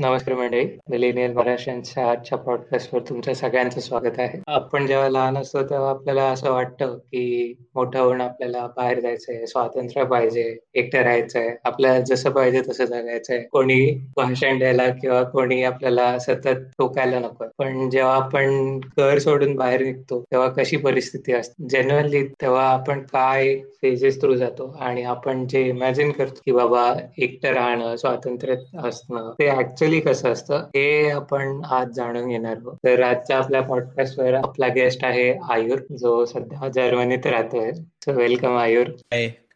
[0.00, 0.64] नमस्कार मंडळी.
[0.90, 4.38] मिलेनियल महाराष्ट्रांच्या आजच्या पॉडकास्टवर तुमच्या सगळ्यांचं स्वागत आहे.
[4.48, 10.04] आपण जेव्हा लहान असतो तेव्हा आपल्याला असं वाटतं की मोठं होऊन आपल्याला बाहेर जायचंय स्वातंत्र्य
[10.04, 10.44] पाहिजे
[10.74, 13.38] एकटं राहायचंय आपल्याला जसं पाहिजे तसं जगायचंय.
[13.52, 17.44] कोणी भाषण द्यायला किंवा कोणी आपल्याला सतत टोकायला नको.
[17.58, 21.68] पण जेव्हा आपण घर सोडून बाहेर निघतो तेव्हा कशी परिस्थिती असते?
[21.68, 24.74] जनरली तेव्हा आपण काय फेजेस थ्रू जातो?
[24.80, 28.54] आणि आपण जे इमॅजिन करतो की बाबा एकटं राहणं स्वातंत्र्य
[28.84, 29.48] असणं ते
[29.90, 32.76] ऍक्च्युली कसं असतं हे आपण आज जाणून घेणार आहोत.
[32.84, 37.72] तर आजच्या आपल्या पॉडकास्टवर आपला गेस्ट आहे आयुर जो सध्या जर्मनीत राहतोय.
[37.72, 38.86] So welcome Ayur.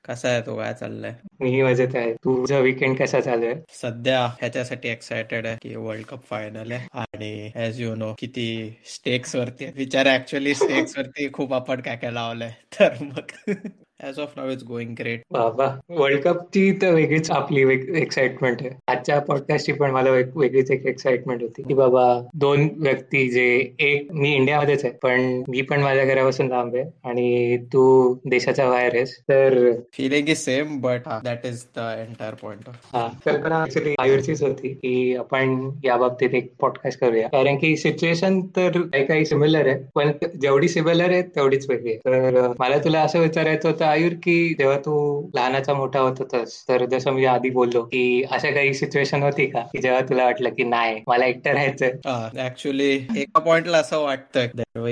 [0.08, 0.56] कसा आहे तो?
[0.56, 1.12] काय चाललंय?
[1.40, 2.14] मी मजेत आहे.
[2.14, 3.54] तुझा विकेंड कसा चालू आहे?
[3.68, 6.88] सध्या ह्याच्यासाठी एक्सायटेड आहे की वर्ल्ड कप फायनल आहे.
[6.92, 12.10] आणि एज यू नो किती स्टेक्स वरती विचार ऍक्च्युअली स्टेक्स वरती खूप आपण काय काय
[12.10, 12.52] लावलंय.
[12.80, 13.52] तर मग
[14.00, 17.62] as of now is going great बाबा वर्ल्ड कपची तर वेगळीच आपली
[18.00, 18.70] एक्साइटमेंट आहे.
[18.88, 21.62] आजच्या पॉडकास्टची पण मला वेगळीच एक एक्साइटमेंट होती.
[21.62, 23.46] की बाबा दोन व्यक्ती जे
[23.80, 27.84] एक मी इंडियामध्येच आहे पण मी पण माझ्या घरापासून लांब आहे आणि तू
[28.24, 33.62] देशाच्या बाहेर आहेस तर feeling is same but that is the entire point हा कल्पना
[33.62, 37.28] ऍक्च्युली आयुर्चीच होती की आपण या बाबतीत एक पॉडकास्ट करूया.
[37.28, 40.10] कारण की सिच्युएशन तर काही काही सिमिलर आहे पण
[40.42, 41.98] जेवढी सिमिलर आहे तेवढीच वेगळी आहे.
[41.98, 44.94] तर मला तुला असं विचारायचं होतं आयुर की जेव्हा तू
[45.34, 49.60] लहानाचा मोठा होत होतास तर जसं मी आधी बोललो की अशा काही सिच्युएशन होती का?
[49.60, 54.46] की जेव्हा तुला वाटलं की नाही मला एकटं राहायचं ऍक्च्युली एका पॉइंटला असं वाटतं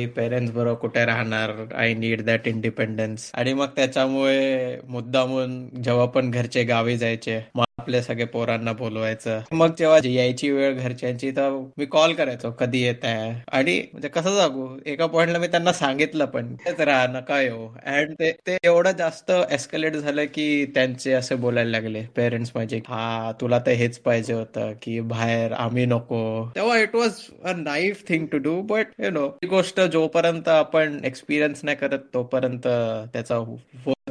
[0.06, 1.50] पेरेंट्स बरोबर कुठे राहणार?
[1.74, 7.40] आय नीड दॅट इंडिपेंडन्स आणि मग त्याच्यामुळे मुद्दामून जेव्हा पण घरचे गावी जायचे
[7.82, 9.40] आपल्या सगळ्या पोरांना बोलवायचं.
[9.52, 14.36] मग जेव्हा यायची वेळ घरच्यांची तर मी कॉल करायचो कधी येत आहे आणि म्हणजे कसं
[14.38, 17.66] सांगू एका पॉइंटला मी त्यांना सांगितलं पण तेच राहा नका येऊ.
[17.86, 23.32] अँड ते ते एवढं जास्त एस्कलेट झालं की त्यांचे असे बोलायला लागले पेरेंट्स माझे हा
[23.40, 26.22] तुला तर हेच पाहिजे होतं की बाहेर आम्ही नको.
[26.56, 30.98] तेव्हा it was a nice thing to do but you know ही गोष्ट जोपर्यंत आपण
[31.04, 32.66] एक्सपिरियन्स नाही करत तोपर्यंत
[33.12, 33.36] त्याचा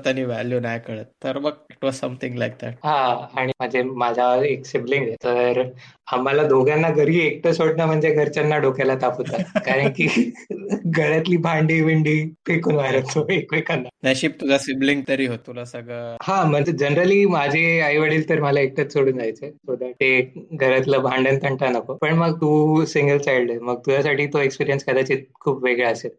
[0.08, 1.06] आणि व्हॅल्यू नाही कळत.
[1.24, 5.16] तर मग it was something like that हा आणि म्हणजे माझा एक सिबलिंग आहे.
[5.24, 5.64] तर
[6.14, 9.60] आम्हाला दोघांना घरी एकटं सोडणं म्हणजे घरच्यांना डोक्याला ताप होतात.
[9.66, 10.08] कारण की
[10.86, 13.90] घरातली भांडी विंडी फेकून मारतो एकमेकांना.
[14.04, 16.16] नशीब तुझा सिबलिंग तरी हो तुला सगळं.
[16.22, 19.52] हा म्हणजे जनरली माझे आई वडील तर मला एकटंच सोडून जायचे.
[19.52, 21.94] सो दॅट ते घरातलं भांडण तंटा नको.
[21.94, 23.60] पण मग तू सिंगल चाइल्ड आहे.
[23.60, 26.12] मग तुझ्यासाठी तो एक्सपिरियन्स कदाचित खूप वेगळा असेल.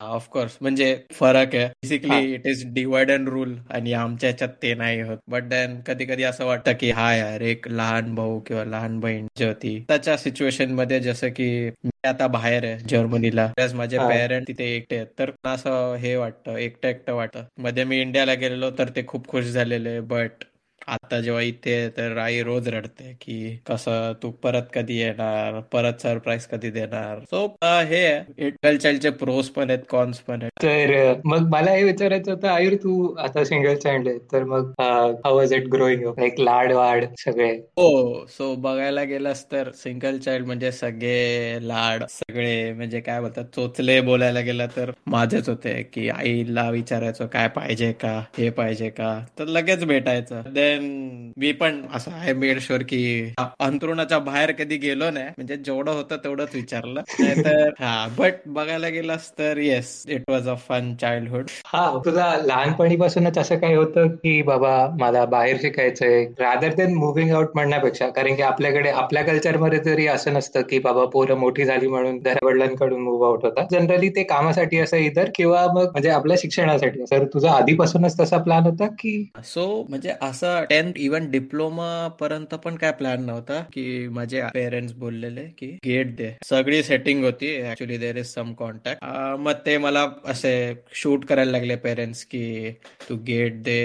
[0.00, 1.66] ऑफकोर्स म्हणजे फरक आहे.
[1.66, 5.18] Basically it is divide and rule आणि आमच्या ह्याच्यात ते नाही होत.
[5.30, 9.26] बट देन कधी कधी असं वाटतं की हा यार एक लहान भाऊ किंवा लहान बहीण
[9.38, 9.78] जी होती.
[9.88, 11.48] त्याच्या सिच्युएशनमध्ये जसं की
[11.84, 13.48] मी आता बाहेर आहे जर्मनीला.
[13.74, 15.06] माझे पेरेंट तिथे एकटे आहेत.
[15.18, 17.44] तर असं हे वाटतं एकटं एकटं वाटतं.
[17.58, 19.98] मध्ये मी इंडियाला गेलेलो तर ते खूप खुश झालेले.
[20.00, 20.44] बट
[20.88, 23.36] आता जेव्हा इथे तर आई रोज रडते की
[23.66, 25.58] कसं तू परत कधी येणार?
[25.72, 27.18] परत सरप्राईज कधी देणार?
[27.30, 28.04] सो हे
[28.38, 30.62] इंटल चाइल्डचे प्रोस पण आहेत कॉन्स पण आहेत.
[30.62, 35.36] तर मग मला हे विचारायचं होतं आयुर तू आता सिंगल चाइल्ड आहे तर मग how
[35.36, 37.50] was it growing like लाड वाड सगळे.
[37.78, 44.00] हो सो बघायला गेलास तर सिंगल चाइल्ड म्हणजे सगळे लाड सगळे म्हणजे काय बोलतात चोचले
[44.00, 48.18] बोलायला गेला तर माझेच होते की आईला विचारायचं काय पाहिजे का?
[48.38, 49.18] हे पाहिजे का?
[49.38, 50.42] तर लगेच भेटायचं.
[50.76, 53.00] देन मी पण असं आहे मेड शुअर की
[53.38, 55.26] अंतरुणाच्या बाहेर कधी गेलो नाही.
[55.26, 57.00] म्हणजे जेवढं होतं तेवढंच विचारलं.
[57.20, 63.38] तर हा बट बघायला गेलास तर yes it was a fun childhood हा तुझा लहानपणीपासूनच
[63.38, 66.24] असं काही होतं की बाबा मला बाहेर शिकायचंय?
[66.38, 71.04] रादर देन मुव्हिंग आउट म्हणण्यापेक्षा कारण की आपल्याकडे आपल्या कल्चरमध्ये तरी असं नसतं की बाबा
[71.04, 75.82] पोरं मोठी झाली म्हणून घरवडिलांकडून मुव्ह आउट होता जनरली ते कामासाठी असं इतर किंवा मग
[75.82, 77.04] म्हणजे आपल्या शिक्षणासाठी.
[77.10, 79.30] तर तुझा आधीपासूनच तसा प्लॅन होता की?
[79.44, 81.86] सो म्हणजे असं टेन्थ इव्हन डिप्लोमा
[82.20, 86.30] पर्यंत पण काय प्लॅन नव्हता की माझे पेरेंट्स बोललेले की गेट दे.
[86.44, 87.54] सगळी सेटिंग होती.
[87.70, 89.04] Actually there is some contact
[89.40, 90.52] मग ते मला असे
[90.94, 92.70] शूट करायला लागले पेरेंट्स की
[93.08, 93.80] तू गेट दे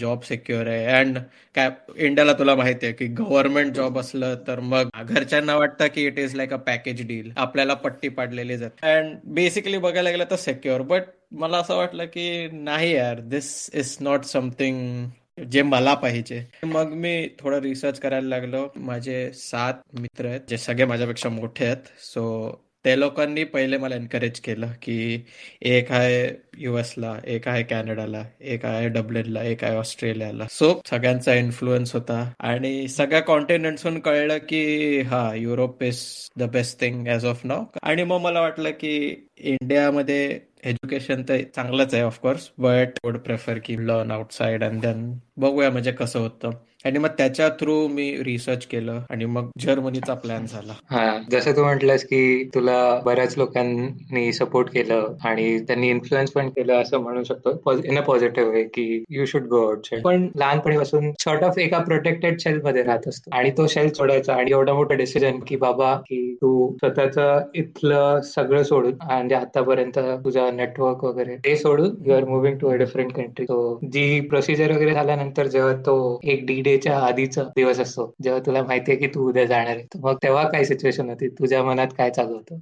[0.00, 0.84] जॉब सिक्युअर आहे.
[0.98, 1.18] अँड
[1.54, 6.18] काय इंडियाला तुला माहिती आहे की गव्हर्नमेंट जॉब असलं तर मग घरच्यांना वाटतं की it
[6.18, 8.86] is like a package deal आपल्याला पट्टी पाडलेली जाते.
[8.90, 11.02] अँड बेसिकली बघायला गेलं तर सेक्युअर बट
[11.40, 15.08] मला असं वाटलं की नाही यार दिस इज नॉट समथिंग
[15.50, 16.46] जे मला पाहिजे.
[16.64, 18.68] मग मी थोडं रिसर्च करायला लागलो.
[18.76, 21.76] माझे सात मित्र आहेत जे सगळे माझ्यापेक्षा मोठे आहेत.
[21.98, 22.50] सो
[22.84, 25.24] त्या लोकांनी पहिले मला एनकरेज केलं की
[25.62, 30.46] एक आहे युएसला एक आहे कॅनडाला एक आहे डब्लिनला एक आहे ऑस्ट्रेलियाला.
[30.50, 36.02] सो सगळ्यांचा इन्फ्लुएन्स होता आणि सगळ्या कॉन्टिनेंट्सून कळलं की हा Europe is
[36.38, 38.96] the best thing as of now आणि मग मला वाटलं की
[39.38, 40.24] इंडियामध्ये
[40.64, 45.92] एज्युकेशन तर चांगलंच आहे of course but would prefer की लर्न आउटसाइड अँड देन बघूया म्हणजे
[45.92, 46.50] कसं होतं.
[46.84, 50.72] आणि मग त्याच्या थ्रू मी रिसर्च केलं आणि मग जर्मनीचा प्लॅन झाला.
[50.90, 56.80] हा जसं तू म्हटलंस की तुला बऱ्याच लोकांनी सपोर्ट केलं आणि त्यांनी इन्फ्लुएन्स पण केलं
[56.80, 61.44] असं म्हणू शकतो इन अ पॉझिटिव्ह वे की यू शुड गो आउट पण लहानपणीपासून शॉर्ट
[61.44, 63.30] ऑफ एका प्रोटेक्टेड सेल मध्ये राहत असतो.
[63.32, 67.18] आणि तो सेल सोडायचा आणि एवढा मोठा डिसिजन की बाबा की तू स्वतःच
[67.54, 72.74] इथलं सगळं सोडून म्हणजे आतापर्यंत तुझा नेटवर्क वगैरे ते सोडून you are moving to a
[72.76, 78.14] different country तो जी प्रोसिजर वगैरे झाल्यानंतर जेव्हा तो एक डी डेच्या आधीचा दिवस असतो.
[78.22, 79.84] जेव्हा तुला माहितीये की तू उद्या जाणार आहे.
[79.98, 81.28] मग तेव्हा काय सिच्युएशन होती?
[81.28, 82.58] तुझ्या मनात काय चालू होतं?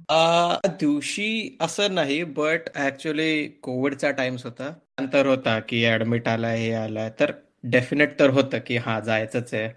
[0.65, 4.73] दिवशी असं नाही बट ऍक्च्युली कोविडचा टाइम्स होता.
[4.99, 7.09] नंतर होता की ऍडमिट आलाय हे आलाय.
[7.19, 7.31] तर
[7.63, 9.69] डेफिनेट तर होतं की हा जायचंच आहे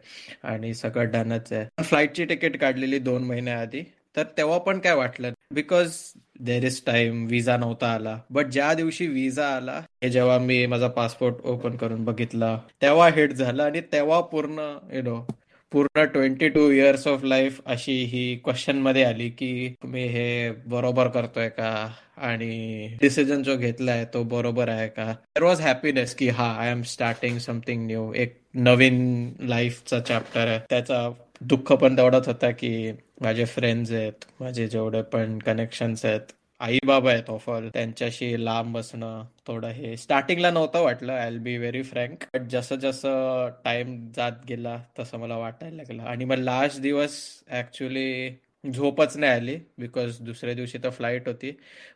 [0.42, 1.82] आणि सगळं डनच आहे.
[1.82, 3.82] फ्लाईटची तिकीट काढलेली दोन महिन्या आधी.
[4.16, 5.30] तर तेव्हा पण काय वाटलं?
[5.54, 5.92] Because
[6.40, 8.18] there is time visa नव्हता आला.
[8.30, 13.32] बट ज्या दिवशी विजा आला हे जेव्हा मी माझा पासपोर्ट ओपन करून बघितला तेव्हा हिट
[13.32, 15.24] झालं आणि तेव्हा पूर्ण यु नो
[15.72, 21.48] पूर्ण twenty two years of life अशी ही क्वेश्चनमध्ये आली की तुम्ही हे बरोबर करतोय
[21.48, 21.88] का?
[22.16, 25.04] आणि डिसिजन जो घेतलाय तो बरोबर आहे का?
[25.04, 30.58] देर वॉज हॅपीनेस की हा I am starting something new एक नवीन लाईफचा चॅप्टर आहे.
[30.70, 31.08] त्याचा
[31.40, 37.10] दुःख पण तेवढाच होता की माझे फ्रेंड्स आहेत माझे जेवढे पण कनेक्शन्स आहेत आई बाबा
[37.10, 39.96] आहेत ऑफर त्यांच्याशी लांब बसणं थोडं हे.
[39.96, 45.36] स्टार्टिंगला नव्हतं वाटलं I be very frank but जसं जसं टाइम जात गेला तसं मला
[45.36, 46.02] वाटायला लागलं.
[46.02, 47.18] आणि मग लास्ट दिवस
[47.50, 48.28] ऍक्च्युली
[48.64, 51.50] झोपच नाही आली बिकॉज दुसऱ्या दिवशी तर फ्लाईट होती.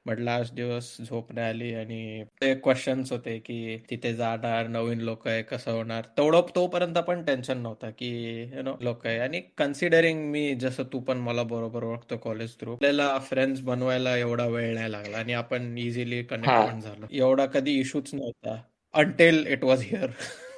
[0.06, 5.26] बट लास्ट दिवस झोप नाही आली आणि ते क्वेश्चन्स होते की तिथे जाणार नवीन लोक
[5.28, 6.04] आहे कसं होणार?
[6.18, 8.10] तेवढं तोपर्यंत पण टेन्शन नव्हतं की
[8.54, 9.18] यु नो लोक आहे.
[9.18, 14.46] आणि कन्सिडरिंग मी जसं तू पण मला बरोबर ओळखतो कॉलेज थ्रू आपल्याला फ्रेंड्स बनवायला एवढा
[14.46, 17.06] वेळ नाही लागला आणि आपण इझिली कनेक्ट पण झालो.
[17.10, 18.60] एवढा कधी इश्यूच नव्हता.
[18.94, 20.10] अंटेल इट वॉज हिअर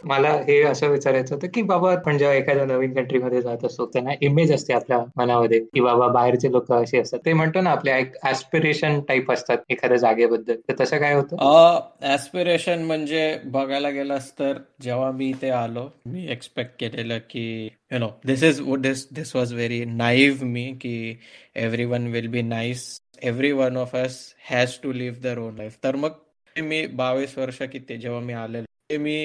[0.04, 4.12] मला हे असं विचारायचं होतं की बाबा आपण जेव्हा एखाद्या नवीन कंट्रीमध्ये जात असतो त्यांना
[4.20, 7.18] इमेज असते आपल्या मनामध्ये की बाबा बाहेरचे लोक असे असतात.
[7.26, 10.54] ते म्हणतो ना आपल्या एक ऍस्पिरेशन टाईप असतात एखाद्या जागेबद्दल.
[10.68, 11.36] तर तसं काय होतं?
[12.14, 17.44] ऍस्पिरेशन म्हणजे बघायला गेलास तर जेव्हा मी इथे आलो मी एक्सपेक्ट केलेलं की
[17.92, 20.96] you know this is this this was very naive मी की
[21.84, 22.86] everyone will be nice
[23.52, 24.18] everyone of us
[24.50, 26.18] has to live their own life तर मग
[26.56, 29.16] मी बावीस वर्ष किती जेव्हा मी आलेलो ते मी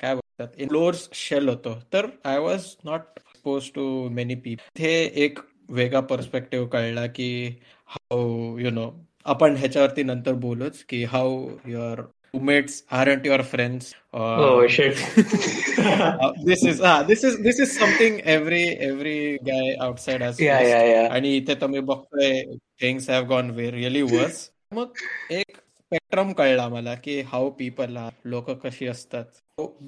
[0.00, 1.74] काय बोलतात फ्लोर्स शेल होतो.
[1.92, 4.92] तर I was not expose to many people हे
[5.24, 5.38] एक
[5.70, 7.30] वेगळा पर्स्पेक्टिव्ह कळला की
[7.86, 8.90] हाऊ यु नो
[9.24, 12.00] आपण ह्याच्यावरती नंतर बोलूच की how your
[12.34, 14.96] roommates aren't your friends or oh shit.
[15.86, 20.60] Uh, this is ah this is this is something every every guy outside has yeah,
[20.60, 21.06] yeah, yeah.
[21.12, 22.42] आणि इथे तुम्ही बघतोय
[22.80, 25.56] things have gone way really worse मग एक
[25.96, 29.24] spectrum कळला मला की how people R लोक कशी असतात.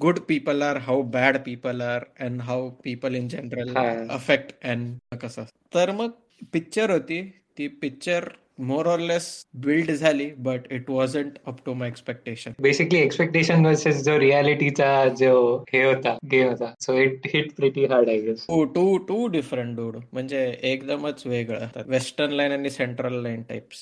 [0.01, 3.77] Good people are how bad people are and how people in general
[4.09, 5.43] affect and कसं
[5.75, 6.11] तर मग
[6.53, 7.21] पिक्चर होती.
[7.57, 8.29] ती picture
[8.59, 9.25] more or less
[9.65, 14.89] build झाली but it wasn't up to my expectation basically expectation versus जो रियालिटीचा
[15.19, 15.33] जो
[15.73, 16.73] हे होता गेम होता.
[16.79, 21.65] So it hit pretty hard I guess too too too different dude म्हणजे एकदमच वेगळं.
[21.87, 23.77] वेस्टर्न लाईन आणि सेंट्रल लाईन टाइप्स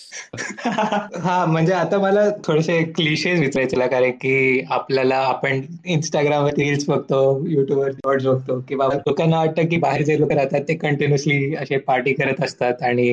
[1.23, 7.91] हा म्हणजे आता मला थोडेसे क्लिशेस विचारायचे कारण की आपल्याला आपण इंस्टाग्रामवर रील्स बघतो युट्यूबवर
[7.91, 12.13] शॉर्ट्स बघतो की बाबा लोकांना वाटतं की बाहेर जे लोक राहतात ते कंटिन्युअसली असे पार्टी
[12.13, 13.07] करत असतात आणि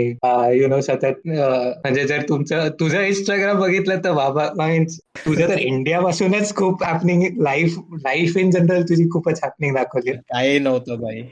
[0.59, 6.01] यु नो सतत म्हणजे जर तुमचं तुझं इंस्टाग्राम बघितलं तर बाबा मीन्स तुझं तर इंडिया
[6.01, 10.13] पासूनच खूप happening life life in general तुझी खूपच हॅपनिंग दाखवली.
[10.13, 11.23] काही नव्हतं बाई.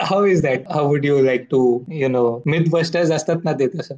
[0.00, 3.66] How is that how would you like to you know myth busters असतात ना ते
[3.66, 3.94] तसं?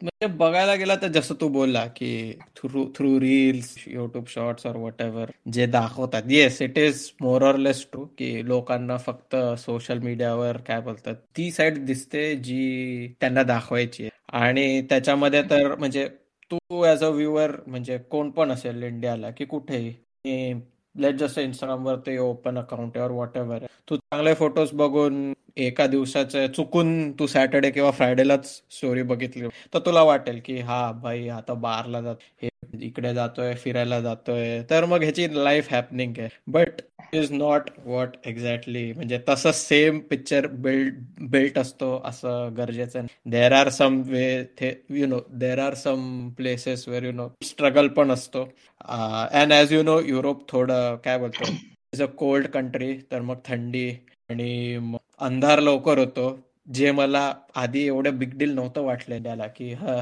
[0.00, 2.08] म्हणजे बघायला गेला तर जसं तू बोलला की
[2.56, 6.22] through through reels YouTube shorts or whatever जे दाखवतात.
[6.28, 11.50] Yes it is more or less true की लोकांना फक्त सोशल मीडियावर काय बोलतात ती
[11.50, 16.06] साईड दिसते जी त्यांना दाखवायची आणि त्याच्यामध्ये तर म्हणजे
[16.50, 20.52] तू ऍज अ व्ह्युअर म्हणजे कोण पण असेल इंडियाला की कुठेही
[20.94, 26.46] लेट जसं इंस्टाग्रामवर ते open account or whatever तू चांगले फोटोज बघून एका दिवसाचं
[26.56, 29.48] चुकून तू सॅटर्डे किंवा फ्रायडेलाच स्टोरी बघितली.
[29.74, 32.48] तर तुला वाटेल की हा भाई आता बारला जात हे
[32.86, 34.60] इकडे जातोय फिरायला जातोय.
[34.70, 36.28] तर मग ह्याची लाईफ हॅपनिंग आहे.
[36.48, 36.80] But
[37.14, 40.94] is not what exactly म्हणजे तसं सेम पिक्चर बिल्ड
[41.30, 44.26] बिल्ट असतो असं गरजेचं देर are some way
[44.60, 48.48] they you know there are some places where you know struggle पण असतो.
[48.80, 51.52] And as you know Europe थोडं काय बोलतो
[51.94, 53.88] इज अ कोल्ड कंट्री तर मग थंडी
[54.30, 54.78] आणि
[55.20, 56.38] अंधार लवकर होतो.
[56.72, 60.00] जे मला आधी एवढं बिग डील नव्हतं वाटलं त्याला की हा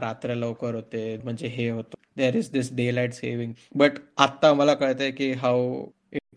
[0.00, 1.96] रात्र लवकर होते म्हणजे हे होतं.
[2.16, 5.84] There is this daylight saving but आता मला कळतंय की how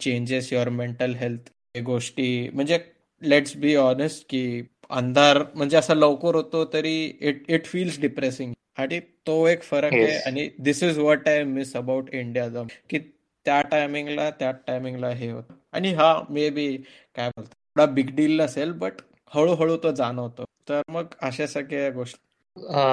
[0.02, 1.50] changes your mental health
[1.86, 2.80] गोष्टी म्हणजे
[3.22, 9.00] लेट्स बी ऑनेस्ट की अंधार म्हणजे असा लवकर होतो तरी इट इट फील्स डिप्रेसिंग आणि
[9.28, 13.00] तो एक फरक आहे आणि this is what I miss about India की
[13.46, 15.54] त्या टायमिंगला त्या टायमिंगला हे होतं.
[15.72, 16.78] आणि हा मे बी
[17.16, 19.02] काय बोलतो थोडा बिग डील असेल बट
[19.36, 20.46] हळूहळू तो जाणवतो.
[20.70, 22.31] तर मग अशा सगळ्या गोष्टी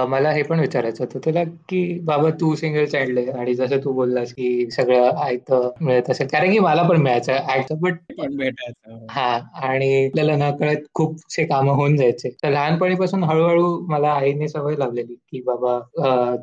[0.08, 1.18] मला हे पण विचारायचं होतं.
[1.24, 6.10] तुला की बाबा तू सिंगल चाइल्ड आहे आणि जसं तू बोललास की सगळं ऐकतं मिळत
[6.10, 6.26] असेल.
[6.32, 9.38] कारण की मला पण मिळायचं ऐकतं बट पण भेटायचं हा.
[9.68, 12.28] आणि आपल्याला नकळत खूपसे कामं होऊन जायचे.
[12.42, 15.78] तर लहानपणीपासून हळूहळू मला आईने सवय लावलेली की बाबा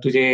[0.04, 0.26] तुझे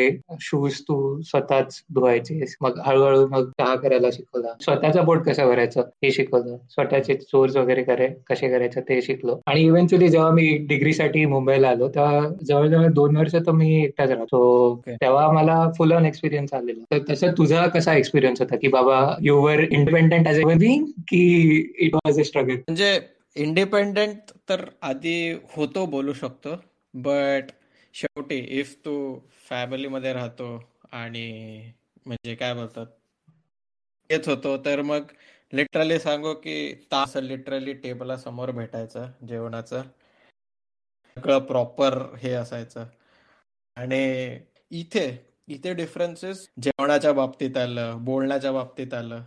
[0.41, 2.55] शूज तू स्वतःच धुवायचेस.
[2.61, 4.53] मग हळूहळू मग चहा करायला शिकवला.
[4.61, 6.57] स्वतःचा बोट कसं भरायचं हे शिकवलं.
[6.69, 9.39] स्वतःचे चोर्स वगैरे करे कसे करायचं ते शिकलो.
[9.47, 14.10] आणि इव्हेंच्युअली जेव्हा मी डिग्रीसाठी मुंबईला आलो तेव्हा जवळ जवळजवळ दोन वर्ष तर मी एकटाच
[14.10, 14.82] राहतो.
[14.88, 16.84] तेव्हा मला फुल ऑन एक्सपिरियन्स आलेला.
[16.92, 21.24] तर तसं तुझा कसा एक्सपिरियन्स होता की बाबा your independent as a being की
[21.80, 23.00] इट वॉज अ स्ट्रगल म्हणजे
[23.36, 26.56] इंडिपेंडेंट तर आधी होतो बोलू शकतो
[26.94, 27.51] बट
[27.94, 28.94] शेवटी इफ तू
[29.50, 30.48] फॅमिलीमध्ये राहतो
[30.92, 31.28] आणि
[32.06, 32.86] म्हणजे काय बोलतात
[34.10, 35.12] येत होतो तर मग
[35.54, 39.82] लिटरली सांगू की तास लिटरली टेबला समोर भेटायचं जेवणाचं.
[41.15, 42.86] सगळं प्रॉपर हे असायचं.
[43.75, 44.39] आणि
[44.72, 49.24] इथे इथे डिफरन्सेस जेवणाच्या बाबतीत आलं बोलण्याच्या बाबतीत आलं.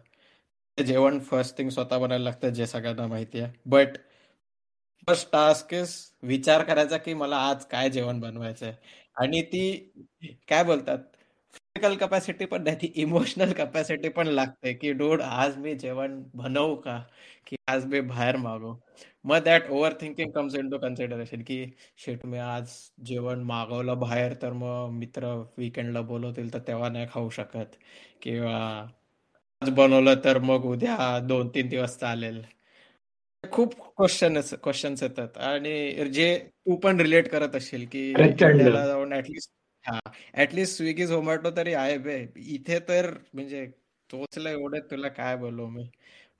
[0.87, 3.53] जेवण फर्स्ट थिंग स्वतः बनायला लागतं जे सगळ्यांना माहिती आहे.
[3.67, 3.88] बट
[5.09, 8.75] फर्स्ट टास्क इज विचार करायचा की मला आज काय जेवण बनवायचंय.
[9.17, 9.93] आणि ती
[10.49, 10.99] काय बोलतात?
[11.76, 16.75] फिजिकल कपॅसिटी पण नाही ती इमोशनल कपॅसिटी पण लागते की डोड आज मी जेवण बनवू
[16.75, 16.99] का?
[17.47, 18.75] की आज मी बाहेर मागू?
[19.25, 21.59] मग that overthinking comes into consideration की
[22.04, 22.75] शेट मी आज
[23.07, 27.75] जेवण मागवलं बाहेर तर मग मित्र विकेंडला बोलवतील तर तेव्हा नाही खाऊ शकत.
[28.23, 28.57] किंवा
[29.62, 32.40] आज बनवलं तर मग उद्या दोन तीन दिवस चालेल.
[33.45, 35.38] खूप क्वेश्चन क्वेश्चन्स येतात.
[35.38, 39.52] आणि जे तू पण रिलेट करत असशील की जाऊन ऍटलिस्ट
[39.87, 39.99] हा
[40.43, 42.17] ऍटलिस्ट स्विगी झोमॅटो तरी आहे बे.
[42.37, 43.64] इथे तर म्हणजे
[44.11, 45.83] तोचला एवढे तुला काय बोलू मी.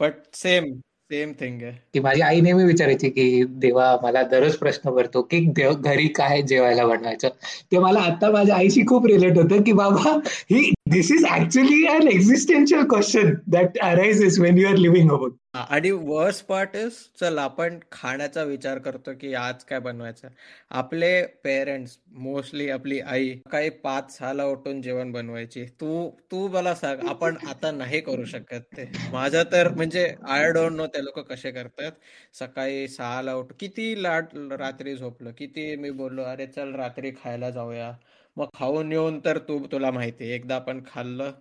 [0.01, 0.73] बट सेम
[1.11, 1.73] सेम थिंग आहे.
[1.95, 5.41] की माझी आई नेहमी विचारायची की देवा मला दररोज प्रश्न पडतो की
[5.73, 7.29] घरी काय जेवायला बनवायचं?
[7.73, 10.17] ते मला आता माझ्या आईशी खूप रिलेट होतं की बाबा
[10.51, 15.91] ही this is actually an existential question that arises when you are living about आणि
[15.91, 20.29] वर्स्ट पार्ट इज चल आपण खाण्याचा विचार करतो की आज काय बनवायचं.
[20.71, 21.11] आपले
[21.45, 25.65] पेरेंट्स मोस्टली आपली आई काही पाच सहाला उठून जेवण बनवायची.
[25.81, 28.91] तू तू मला सांग आपण आता नाही करू शकत ते.
[29.13, 31.93] माझं तर म्हणजे आय डोंट नो ते लोक कसे करतात.
[32.35, 37.93] सकाळी सहाला उठ किती लाट रात्री झोपलं किती मी बोललो अरे चल रात्री खायला जाऊया.
[38.37, 41.33] मग खाऊन येऊन तर तू तुला माहिती एकदा आपण खाल्लं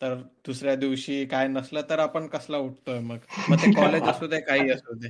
[0.00, 0.14] तर
[0.46, 3.18] दुसऱ्या दिवशी काय नसलं तर आपण कसला उठतोय मग?
[3.48, 5.08] मग ते कॉलेज असू दे काही असू दे.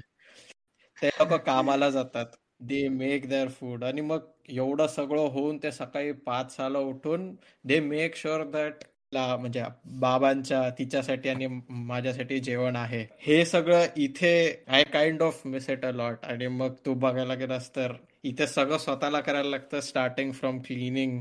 [1.02, 2.26] ते लोक कामाला जातात.
[2.60, 7.80] दे मेक देअर फूड आणि मग एवढं सगळं होऊन ते सकाळी पाच साला उठून दे
[7.80, 9.62] मेक शुअर दॅट म्हणजे
[10.00, 13.04] बाबांच्या तिच्यासाठी आणि माझ्यासाठी जेवण आहे.
[13.18, 14.32] हे सगळं इथे
[14.68, 18.78] I kind of miss it a lot आणि मग तू बघायला गेलास तर इथे सगळं
[18.78, 21.18] स्वतःला करायला लागतं starting from cleaning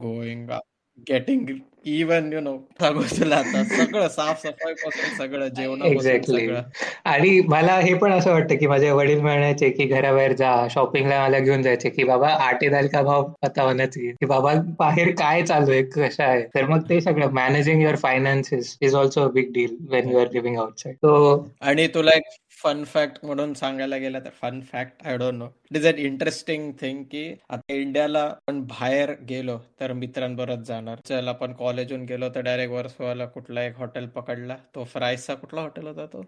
[0.00, 0.50] going
[1.06, 1.46] getting
[1.84, 6.62] even you know तुला आता सगळं साफसफाई पासून सगळं जेवण सगळं.
[7.04, 11.38] आणि मला हे पण असं वाटतं की माझे वडील म्हणायचे की घराबाहेर जा शॉपिंगला मला
[11.38, 15.70] घेऊन जायचे की बाबा आटे दाल का भाव पता होण्याच की बाबा बाहेर काय चालू
[15.70, 15.82] आहे?
[15.82, 16.42] कसं आहे?
[16.54, 20.26] तर मग ते सगळं managing your finances is also a big deal when you are
[20.32, 22.28] living outside तो आणि तुला एक
[22.62, 26.72] फन फॅक्ट म्हणून सांगायला गेलं तर fun fact I don't know it is an interesting
[26.80, 31.00] thing की आता इंडियाला आपण बाहेर गेलो तर मित्रांबरोबर जाणार.
[31.08, 34.56] चल आपण कॉलेजहून गेलो तर डायरेक्ट वर्सवाला कुठला एक हॉटेल पकडला.
[34.74, 36.22] तो फ्राईजचा कुठला हॉटेल होता तो?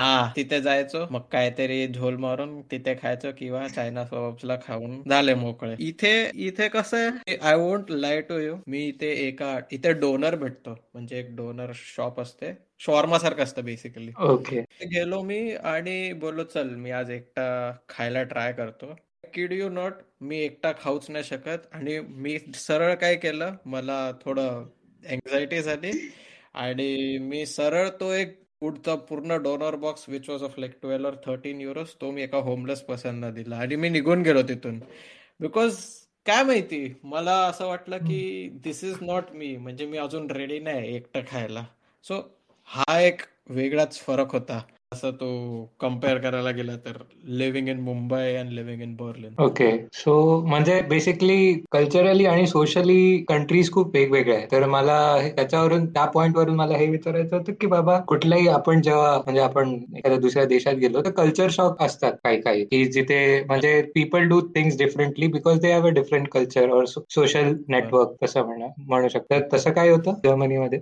[0.00, 1.06] हा तिथे जायचो.
[1.10, 5.74] मग काहीतरी झोल मारून तिथे खायचो किंवा चायना सोबला खाऊन झाले मोकळे.
[5.78, 6.14] इथे
[6.46, 10.76] इथे कसं आहे I won't lie to you मी इथे एका इथे डोनर भेटतो.
[10.94, 12.65] म्हणजे एक डोनर शॉप असते.
[12.80, 18.52] शॉर्मा सारखं असतं बेसिकली ओके गेलो मी आणि बोललो चल मी आज एकटा खायला ट्राय
[18.52, 18.94] करतो.
[19.34, 24.64] किड यू नॉट मी एकटा खाऊच नाही शकत आणि मी सरळ काय केलं मला थोडं
[25.02, 25.90] एन्झायटी झाली
[26.54, 31.14] आणि मी सरळ तो एक पुढचा पूर्ण doner box which was of like twelve or
[31.26, 34.78] thirteen euros तो मी एका होमलेस पर्सनला दिला आणि मी निघून गेलो तिथून.
[35.40, 35.76] बिकॉज
[36.26, 40.94] काय माहिती मला असं वाटलं की दिस इज नॉट मी म्हणजे मी अजून रेडी नाही
[40.96, 41.64] एकटं खायला.
[42.04, 42.20] सो
[42.68, 44.60] हा एक वेगळाच फरक होता.
[44.92, 45.28] असं तो
[45.80, 46.96] कंपेअर करायला गेला तर
[47.38, 53.70] living in Mumbai and living in Berlin okay so म्हणजे बेसिकली कल्चरली आणि सोशली कंट्रीज
[53.72, 54.46] खूप वेगवेगळ्या आहेत.
[54.52, 54.98] तर मला
[55.36, 59.72] त्याच्यावरून त्या पॉइंट वरून मला हे विचारायचं होतं की बाबा कुठल्याही आपण जेव्हा म्हणजे आपण
[59.96, 62.64] एखाद्या दुसऱ्या देशात गेलो तर कल्चर शॉक असतात काही काही.
[62.64, 67.52] की जिथे म्हणजे people do things differently because they have a different culture or social
[67.68, 69.40] network तसं म्हणा म्हणू शकतात.
[69.52, 70.80] तसं काय होतं जर्मनीमध्ये?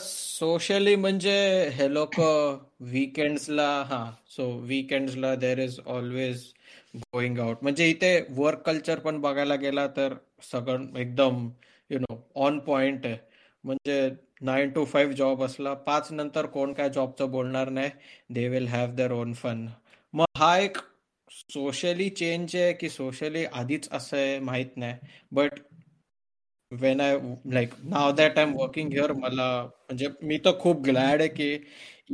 [0.00, 1.38] सोशली म्हणजे
[1.74, 2.20] हे लोक
[2.90, 4.04] वीकेंड्सला हा.
[4.28, 6.42] So वीकेंड्सला there is always
[6.96, 10.14] going out म्हणजे इथे वर्क कल्चर पण बघायला गेला तर
[10.50, 11.48] सगळं एकदम
[11.90, 13.16] यु नो ऑन पॉइंट आहे.
[13.64, 14.08] म्हणजे
[14.42, 17.90] नाईन टू फाईव्ह जॉब असला पाच नंतर कोण काय जॉबचं बोलणार नाही.
[18.30, 19.66] They will have their own fun
[20.14, 20.78] मग हा एक
[21.30, 24.94] सोशली चेंज आहे की सोशली आधीच असं आहे माहीत नाही.
[25.32, 25.60] But
[26.72, 27.16] when I
[27.52, 31.56] like now that I am working here मला म्हणजे मी तर खूप ग्लॅड आहे की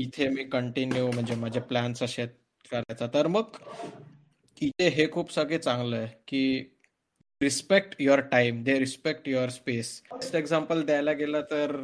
[0.02, 2.26] इथे मी कंटिन्यू म्हणजे माझे प्लॅन्स असे
[2.70, 3.06] करायचा.
[3.06, 3.56] तर मग
[4.62, 6.74] इथे हे खूप सगळे चांगलं आहे की
[7.40, 11.76] respect your time they respect your space best example द्यायला गेलं तर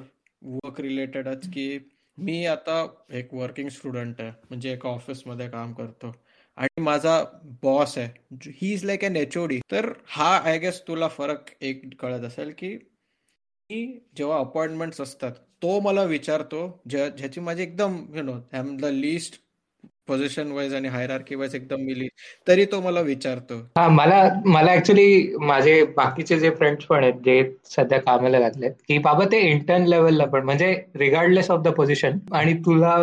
[0.42, 1.78] वर्क रिलेटेडच की
[2.18, 4.30] मी आता एक वर्किंग स्टुडंट आहे.
[4.30, 6.14] म्हणजे एका ऑफिसमध्ये काम करतो.
[6.56, 7.25] आणि माझा
[7.62, 8.09] बॉस आहे.
[8.50, 12.76] He is like an HOD तर हा आय गेस तुला फरक एक कळत असेल की
[14.16, 15.33] जेव्हा अपॉइंटमेंट्स असतात
[15.64, 16.59] तो मला विचारतो
[16.90, 19.35] ज्याची माझी एकदम you know I am the least
[20.09, 22.09] position wise आणि हायरार्की वाईज एकदम मिली
[22.47, 23.54] तरी तो मला विचारतो.
[23.78, 27.42] हा मला मला ऍक्च्युली माझे बाकीचे जे फ्रेंड्स पण आहेत जे
[27.76, 32.54] सध्या कामाला घातलेत की बाबा ते इंटर्न लेवलला पण म्हणजे रिगार्डलेस ऑफ द पोझिशन आणि
[32.66, 32.94] तुला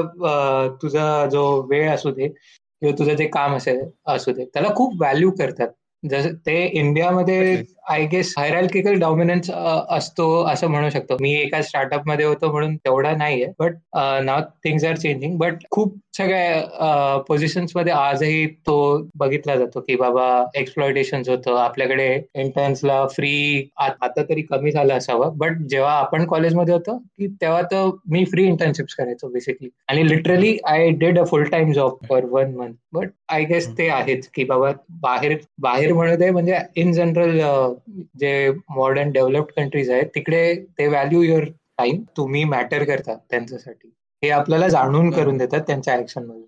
[0.82, 5.32] तुझा जो वेळ असू दे किंवा तुझं जे काम असेल असू दे त्याला खूप व्हॅल्यू
[5.40, 5.68] करतात.
[6.04, 11.16] जसं ते इंडियामध्ये आय गेस हायराल्किकल डॉमिनन्स असतो असं म्हणू शकतो.
[11.22, 13.48] मी एका स्टार्टअपमध्ये होतो म्हणून तेवढा नाहीये.
[13.60, 13.76] But
[14.24, 18.76] now things are changing but खूप सगळ्या पोझिशन्समध्ये आजही तो
[19.20, 21.58] बघितला जातो की बाबा एक्सप्लॉयटेशन होतं.
[21.58, 25.38] आपल्याकडे इंटर्न्सला फ्री आता तरी कमी झालं असावं.
[25.38, 30.58] बट जेव्हा आपण कॉलेजमध्ये होतो की तेव्हा तर मी फ्री इंटर्नशिप्स करायचो बेसिकली आणि literally
[30.68, 34.44] I did a full time job for one month but I guess ते आहेच की
[34.44, 34.72] बाबा
[35.02, 37.40] बाहेर बाहेर म्हणत आहे म्हणजे इन जनरल
[38.20, 40.44] जे मॉडर्न डेव्हलप्ड कंट्रीज आहेत तिकडे
[40.80, 41.44] ते व्हॅल्यू युअर
[41.78, 43.88] टाइम तुम्ही मॅटर करता त्यांच्यासाठी.
[44.24, 46.44] हे आपल्याला जाणून करून देतात त्यांच्या ऍक्शनमध्ये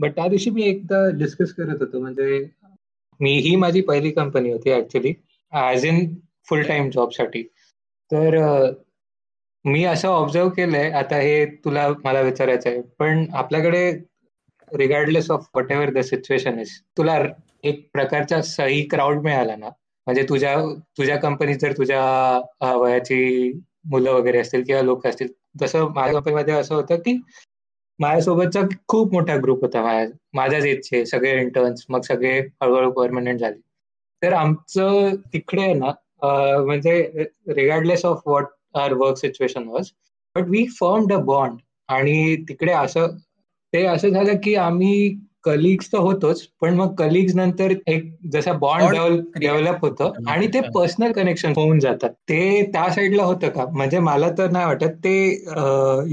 [0.00, 2.44] बट त्या दिवशी मी एकदा डिस्कस करत होतो म्हणजे
[3.20, 5.12] मी ही माझी पहिली कंपनी होती actually
[5.52, 6.14] as in
[6.48, 7.42] full time जॉबसाठी
[8.10, 8.36] तर
[9.64, 13.90] मी असं ऑब्झर्व केलंय आता हे तुला मला विचारायचं आहे पण आपल्याकडे
[14.76, 17.18] regardless of whatever the situation is तुला
[17.64, 19.68] एक प्रकारचा सही क्राऊड मिळाला ना?
[20.06, 20.54] म्हणजे तुझ्या
[20.98, 23.52] तुझ्या कंपनीत जर तुझ्या वयाची
[23.90, 25.28] मुलं वगैरे असतील किंवा लोक असतील
[25.62, 27.16] तसं माझ्या कंपनीमध्ये असं होतं की
[27.98, 29.82] माझ्यासोबतचा खूप मोठा ग्रुप होता.
[29.82, 33.60] माझ्या माझ्याच एजचे सगळे इंटर्न्स मग सगळे हळूहळू परमनंट झाले.
[34.22, 35.90] तर आमचं तिकडे ना
[36.64, 38.22] म्हणजे regardless of
[38.74, 39.90] whatever work situation was
[40.36, 43.16] but we form a bond आणि तिकडे असं
[43.72, 49.20] ते असं झालं की आम्ही कलिग्स तर होतोच पण मग कलिग्स नंतर एक जसा बॉन्ड
[49.40, 52.10] डेव्हलप होतं आणि ते पर्सनल कनेक्शन होऊन जातात.
[52.10, 53.64] ते त्या साईडला होतं का?
[53.72, 54.96] म्हणजे मला तर नाही वाटत.
[55.04, 55.44] ते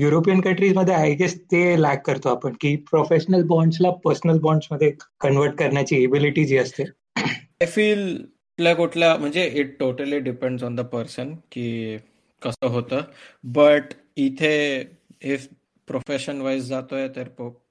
[0.02, 4.92] युरोपियन कंट्रीजमध्ये आय गेस ते लॅक करतो आपण की प्रोफेशनल बॉन्ड्सला पर्सनल बॉन्ड्समध्ये
[5.22, 6.84] कन्वर्ट करण्याची एबिलिटी जी असते.
[7.18, 8.16] आय फील
[8.58, 11.98] कुठल्या कुठल्या म्हणजे it totally depends on the person की
[12.42, 13.02] कसं होतं.
[13.44, 14.80] बट इथे
[15.24, 15.48] इफ
[15.88, 17.28] प्रोफेशन वाईज जातोय तर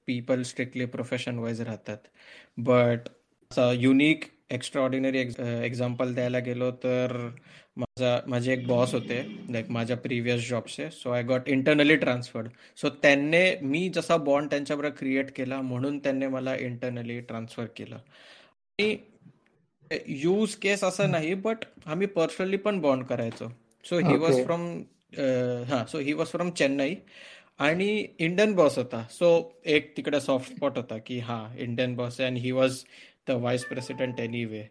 [0.07, 1.97] पीपल स्ट्रिक्टली प्रोफेशन वाईज राहतात.
[2.57, 3.09] बट
[3.79, 7.17] युनिक एक्स्ट्राऑर्डिनरी एक्झाम्पल द्यायला गेलो तर
[7.77, 9.19] माझा माझे एक बॉस होते
[9.51, 14.95] लाईक माझ्या previous जॉबचे so I got internally transferred so त्यांनी मी जसा बॉन्ड त्यांच्याबरोबर
[14.97, 17.95] क्रिएट केला म्हणून त्यांनी मला इंटरनली ट्रान्सफर केलं.
[18.79, 18.95] आणि
[20.07, 23.49] यूज केस असं नाही बट आम्ही पर्सनली पण बॉन्ड करायचो.
[23.85, 24.67] सो ही वॉज फ्रॉम
[25.69, 26.95] हा so he was from Chennai
[27.59, 27.87] आणि
[28.19, 29.01] इंडियन बॉस होता.
[29.11, 29.27] सो
[29.65, 32.83] एक तिकडे सॉफ्ट स्पॉट होता की हा इंडियन बॉस आहे आणि he was
[33.27, 34.63] the vice president anyway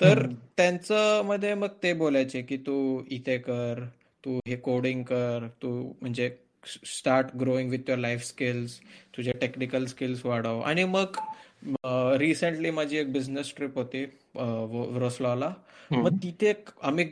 [0.00, 3.84] तर त्यांचं मध्ये मग ते बोलायचे की तू इथे कर
[4.24, 5.70] तू हे कोडिंग कर तू
[6.00, 6.30] म्हणजे
[6.86, 8.78] start growing with your life skills
[9.16, 10.60] तुझे टेक्निकल स्किल्स वाढव.
[10.60, 11.16] आणि मग
[12.20, 14.04] रिसेंटली माझी एक बिझनेस ट्रिप होती
[15.00, 15.52] रोसलाला
[15.90, 17.04] मग तिथे आम्ही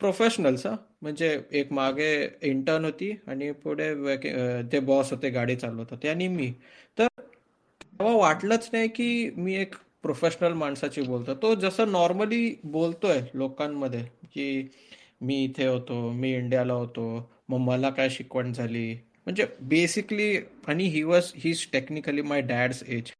[0.00, 2.10] प्रोफेशनल्स म्हणजे एक मागे
[2.42, 4.16] इंटर्न होती आणि पुढे
[4.72, 6.52] ते बॉस होते गाडी चालवत होते आणि मी.
[6.98, 11.34] तर तेव्हा वाटलंच नाही की मी एक प्रोफेशनल माणसाची बोलतो.
[11.34, 14.02] तो जसं नॉर्मली बोलतोय लोकांमध्ये
[14.34, 14.68] की
[15.20, 17.08] मी इथे होतो मी इंडियाला होतो
[17.48, 18.92] मग मला काय शिकवण झाली?
[19.26, 20.36] म्हणजे बेसिकली
[20.68, 23.10] आणि he was his technically my dad's age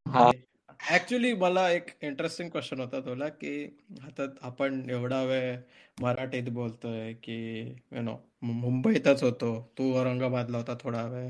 [0.80, 3.52] actually मला एक इंटरेस्टिंग क्वेश्चन होता तुला की
[4.06, 5.56] आता आपण एवढा वेळ
[6.02, 7.36] मराठीत बोलतोय की
[7.92, 9.50] यु नो मुंबईतच होतो.
[9.78, 11.28] तू औरंगाबादला होता थोडा वेळ.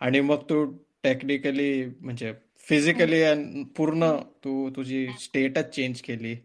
[0.00, 0.64] आणि मग तू
[1.04, 2.32] टेक्निकली म्हणजे
[2.68, 3.22] फिजिकली
[3.76, 4.10] पूर्ण
[4.44, 6.36] तू तुझी स्टेटच चेंज केली.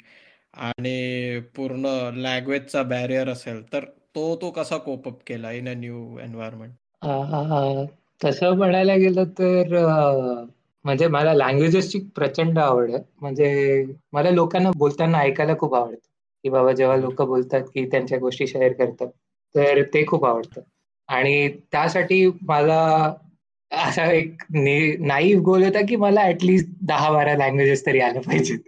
[0.54, 1.86] आणि पूर्ण
[2.16, 3.86] लँग्वेजचा बॅरियर असेल तर
[4.16, 6.74] तो तू कसा कोपअप केला इन अ न्यू एन्व्हायरमेंट
[8.22, 9.76] तसं म्हणायला गेलं तर
[10.86, 13.04] म्हणजे मला लँग्वेजेसची प्रचंड आवड आहे.
[13.22, 16.08] म्हणजे मला लोकांना बोलताना ऐकायला खूप आवडतं.
[16.44, 19.08] की बाबा जेव्हा लोक बोलतात की त्यांच्या गोष्टी शेअर करतात
[19.56, 20.62] तर ते खूप आवडतं.
[21.10, 23.14] आणि त्यासाठी मला
[23.72, 28.60] असा एक नाही गोल होता की मला ऍटलिस्ट दहा बारा लँग्वेजेस तरी आल्या पाहिजेत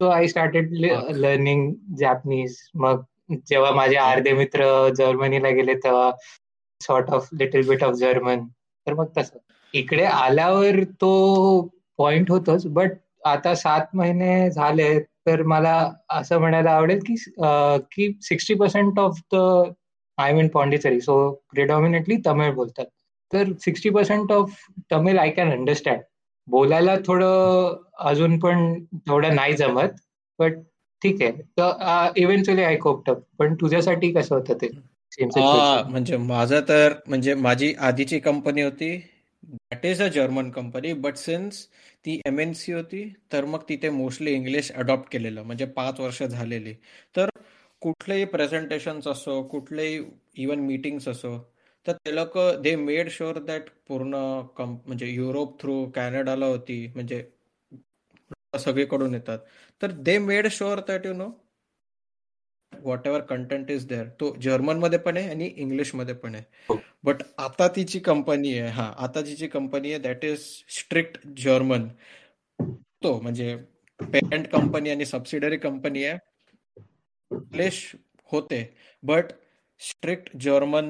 [0.00, 3.02] so I started learning Japanese मग
[3.48, 4.64] जेव्हा माझे अर्धे मित्र
[4.96, 6.10] जर्मनीला गेले तेव्हा
[6.80, 8.46] sort of little bit of German
[8.86, 9.38] तर मग तसं.
[9.74, 11.10] इकडे आल्यावर तो
[11.98, 12.92] पॉइंट होतोच बट
[13.24, 15.74] आता सात महिने झाले तर मला
[16.10, 17.14] असं म्हणायला आवडेल की
[17.92, 19.36] की sixty percent of the
[20.18, 22.84] I mean Pondicherry so predominantly Tamil बोलतात.
[23.32, 24.54] तर sixty percent of
[24.92, 26.00] Tamil I can understand
[26.48, 27.76] बोलायला थोडं
[28.08, 30.00] अजून पण थोडं नाही जमत
[30.38, 30.56] बट
[31.02, 31.32] ठीक आहे.
[31.58, 34.68] तर इव्हेंच्युअली आय कोपटअप पण तुझ्यासाठी कसं होतं ते?
[35.18, 38.96] म्हणजे माझं तर म्हणजे माझी आधीची कंपनी होती
[39.50, 41.66] that is a German company but since
[42.04, 46.22] ती एम एन सी होती तर मग तिथे मोस्टली इंग्लिश अडॉप्ट केलेलं म्हणजे पाच वर्ष
[46.22, 46.74] झालेली.
[47.16, 47.28] तर
[47.82, 50.00] कुठलेही प्रेझेंटेशन असो कुठलेही
[50.36, 51.36] इवन मीटिंग्स असो
[51.86, 54.14] तर ते लोक दे मेड शुअर दॅट पूर्ण
[54.58, 57.22] म्हणजे युरोप थ्रू कॅनडाला होती म्हणजे
[58.58, 59.38] सगळीकडून येतात.
[59.82, 61.30] तर they made sure that you know
[63.06, 66.44] whatever content is there तो जर्मनमध्ये पण आहे आणि इंग्लिशमध्ये पण आहे.
[67.04, 67.42] बट हो.
[67.44, 71.88] आता तिची कंपनी आहे हा आता तिची कंपनी आहे दॅट इज स्ट्रिक्ट जर्मन
[73.04, 73.56] तो म्हणजे
[74.00, 76.18] पेरेंट कंपनी आणि सबसिडरी कंपनी आहे.
[77.30, 77.96] इंग्लिश
[78.32, 78.62] होते
[79.02, 79.24] बट
[79.80, 80.86] स्ट्रिक्ट जर्मन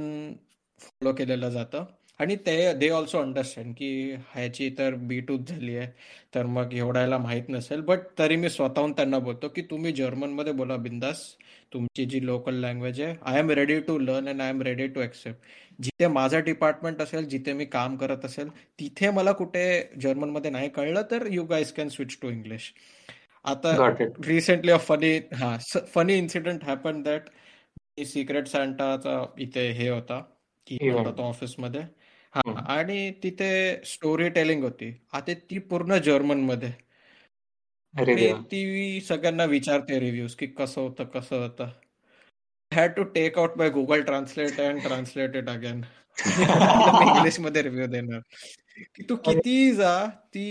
[0.80, 1.84] फॉलो केलेलं जातं.
[2.20, 3.90] आणि ते दे ऑल्सो अंडरस्टँड की
[4.34, 5.86] ह्याची तर बी टूच झाली आहे
[6.34, 7.80] तर मग एवढ्याला माहीत नसेल.
[7.80, 11.24] बट तरी मी स्वतःहून त्यांना बोलतो की तुम्ही जर्मनमध्ये बोला बिंदास.
[11.72, 15.00] तुमची जी लोकल लँग्वेज आहे I am ready to learn and I am ready to
[15.00, 19.64] accept जिथे माझं डिपार्टमेंट असेल जिथे मी काम करत असेल तिथे मला कुठे
[20.02, 22.72] जर्मनमध्ये नाही कळलं तर you guys can switch to English
[23.44, 23.76] आता
[24.26, 25.56] रिसेंटली अ फनी हा
[25.94, 27.30] funny incident happen that
[28.06, 30.22] secret सँटाचा इथे हे होता
[30.66, 31.80] होता ऑफिसमध्ये
[32.34, 33.50] हा आणि तिथे
[33.86, 34.92] स्टोरी टेलिंग होती.
[35.12, 36.70] आता ती पूर्ण जर्मनमध्ये
[38.50, 41.68] ती सगळ्यांना विचारते रिव्ह्यूज की कसं होतं कसं होतं.
[42.72, 45.80] Had to take out by Google translate and translate it again
[46.18, 48.20] इंग्लिशमध्ये रिव्ह्यू देणार.
[48.94, 49.94] की तू किती जा
[50.34, 50.46] ती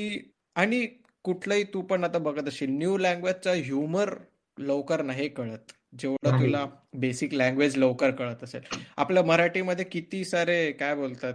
[0.55, 0.85] आणि
[1.25, 4.13] कुठलंही तू पण आता बघत असेल न्यू लँग्वेजचा ह्युमर
[4.57, 5.71] लवकर नाही कळत.
[5.99, 6.65] जेवढं तुला
[6.99, 8.61] बेसिक लँग्वेज लवकर कळत असेल.
[8.97, 11.33] आपल्या मराठीमध्ये किती सारे काय बोलतात?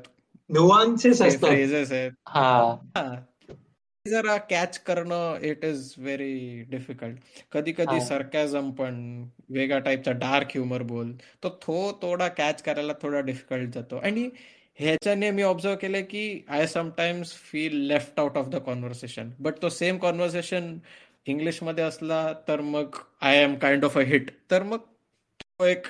[2.96, 3.52] आहेत
[4.06, 7.18] जरा कॅच करणं इट इज व्हेरी डिफिकल्ट
[7.52, 8.96] कधी कधी सरकॅझम पण
[9.50, 13.96] वेगळ्या टाईपचा डार्क ह्युमर बोल तो थो थोडा कॅच करायला थोडा डिफिकल्ट जातो.
[13.96, 14.28] आणि
[14.78, 19.68] ह्याच्याने मी ऑब्झर्व केलं की I sometimes feel left out of the conversation but तो
[19.68, 20.76] सेम कॉन्व्हर्सेशन
[21.26, 24.78] इंग्लिशमध्ये असला तर मग I am kind of a hit तर मग
[25.40, 25.86] तो एक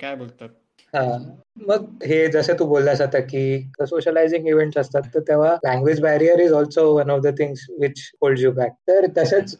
[0.00, 0.48] काय बोलतात?
[0.94, 6.52] मग हे जसं तू बोललास आता की सोशलायझिंग इव्हेंट्स असतात तर तेव्हा language barrier is
[6.52, 9.56] also one of the things which hold you back तर तसंच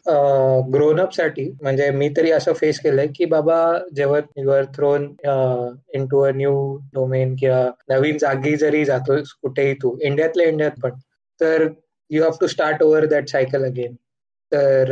[0.73, 3.59] ग्रोन अपसाठी म्हणजे मी तरी असं फेस केलंय की बाबा
[3.95, 5.05] जेव्हा you are thrown
[6.07, 6.53] into a new
[6.93, 10.99] domain किंवा नवीन जागी जरी जातो कुठेही तू इंडियातल्या इंडियात पण
[11.41, 11.67] तर
[12.09, 13.95] you have to start over that cycle again
[14.51, 14.91] तर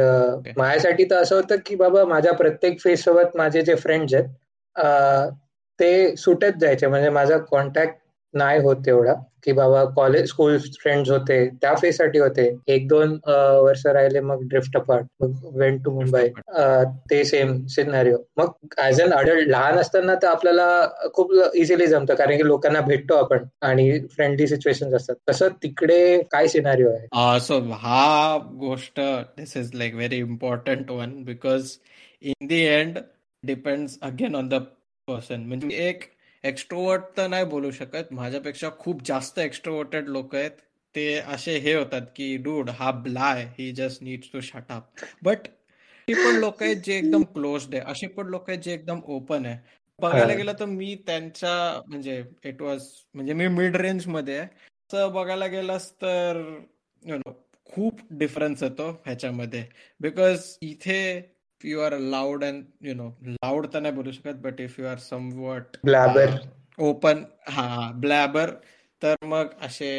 [0.58, 5.32] माझ्यासाठी तर असं होतं की बाबा माझ्या प्रत्येक फेस सोबत माझे जे फ्रेंड्स आहेत
[5.80, 6.88] ते सुटत जायचे.
[6.88, 7.96] म्हणजे माझा कॉन्टॅक्ट
[8.34, 9.14] नाही होत तेवढा.
[9.44, 12.44] की बाबा कॉलेज स्कूल फ्रेंड्स होते त्या फेसाठी होते.
[12.68, 16.28] एक दोन वर्ष राहिले मग ड्रिफ्ट अपार्ट मग वेंट टू मुंबई
[17.10, 18.52] ते सेम सिनारिओ मग
[18.86, 20.68] ऍज अन अडल्ट लहान असताना तर आपल्याला
[21.16, 22.14] खूप इझिली जमतं.
[22.16, 25.16] कारण की लोकांना भेटतो आपण आणि फ्रेंडली सिच्युएशन असतात.
[25.30, 27.40] तसं तिकडे काय सिनारिओ आहे?
[27.40, 29.00] सो हा गोष्ट
[29.38, 31.72] this is like very important one because
[32.22, 32.98] in the end
[33.44, 34.62] depends again on the
[35.08, 36.04] person म्हणजे एक
[36.44, 38.12] एक्स्ट्रोवर्ट तर नाही बोलू शकत.
[38.12, 40.52] माझ्यापेक्षा खूप जास्त एक्स्ट्रोवर्टेड लोक आहेत.
[40.96, 45.48] ते असे हे होतात की डूड हा ब्लाय he just needs to shut up but
[46.08, 47.80] पण लोक आहेत जे एकदम क्लोज आहे.
[47.82, 49.58] असे पण लोक आहेत जे एकदम ओपन आहे.
[50.00, 52.84] बघायला गेलं तर मी त्यांच्या म्हणजे इट वॉज
[53.16, 55.08] म्हणजे मी मिड रेंजमध्ये आहे.
[55.14, 56.42] बघायला गेलंस तर
[57.70, 59.64] खूप डिफरन्स येतो ह्याच्यामध्ये.
[60.02, 61.00] बिकॉज इथे
[61.64, 64.98] you are loud and you know loud तर नाही बोलू शकत but if you are
[65.34, 66.36] somewhat blabber
[66.80, 68.50] open हा ब्लॅबर
[69.02, 69.90] तर मग असे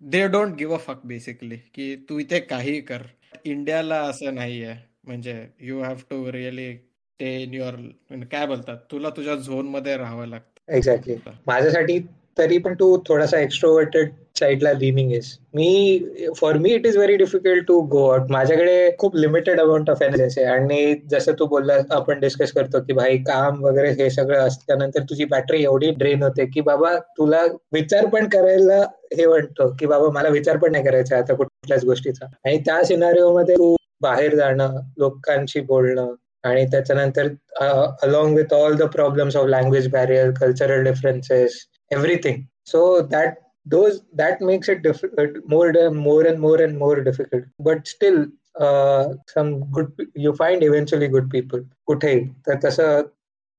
[0.00, 3.02] they don't give a fuck basically की तू इथे काही कर.
[3.44, 4.74] इंडियाला असं नाहीये.
[5.04, 7.74] म्हणजे you have to really stay in your
[8.32, 10.72] काय बोलतात तुला तुझ्या झोनमध्ये राहावं लागतं.
[10.74, 11.98] एक्झॅक्टली माझ्यासाठी
[12.38, 17.66] तरी पण तू थोडासा एक्स्ट्रोवर्टेड साईडला लिनिंग इज मी for me it is very difficult
[17.68, 20.50] to go out माझ्याकडे खूप लिमिटेड अमाऊंट ऑफ एनर्जी आहे.
[20.52, 25.24] आणि जसं तू बोलला आपण डिस्कस करतो की भाई काम वगैरे हे सगळं असल्यानंतर तुझी
[25.30, 28.78] बॅटरी एवढी ड्रेन होते की बाबा तुला विचार पण करायला
[29.18, 32.26] हे म्हणतो की बाबा मला विचार पण नाही करायचा आता कुठल्याच गोष्टीचा.
[32.44, 37.26] आणि त्या सिनारिओमध्ये तू बाहेर जाणं लोकांशी बोलणं आणि त्याच्यानंतर
[38.02, 41.56] along with all the problems of language barrier cultural differences
[41.90, 43.34] everything so that
[43.70, 45.04] those that makes it diff-
[45.46, 45.70] more
[46.06, 48.18] more and more and more difficult but still
[48.56, 52.14] uh, some good you find eventually good people कुठे
[52.48, 53.10] तर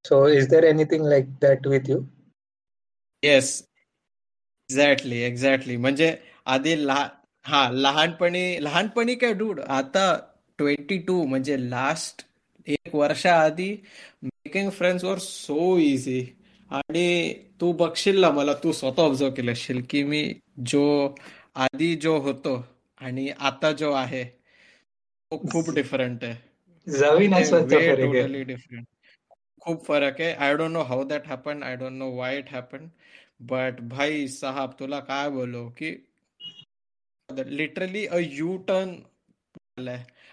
[0.05, 1.99] so is there anything like that with you
[3.23, 3.49] yes
[4.69, 7.07] exactly exactly म्हणजे आधी लहान
[7.45, 10.05] हा लहानपणी लहानपणी काय dude आता
[10.57, 12.25] ट्वेंटी टू म्हणजे लास्ट
[12.67, 13.69] एक वर्षा आधी
[14.23, 16.21] मेकिंग फ्रेंड्स वर सो इझी
[16.71, 20.23] आणि तू बघशील ना मला तू स्वतः ऑब्झर्व केलं असशील की मी
[20.69, 20.83] जो
[21.55, 22.55] आधी जो होतो
[23.01, 24.23] आणि आता जो आहे
[25.31, 26.35] तो खूप डिफरंट आहे.
[27.97, 28.85] टोटली डिफरंट
[29.61, 30.31] खूप फरक आहे.
[30.33, 32.87] I don't know how that happen I don't know why it happen
[33.51, 35.91] but भाई साहब तुला काय बोलो की
[37.29, 38.95] लिटरली अ यू टर्न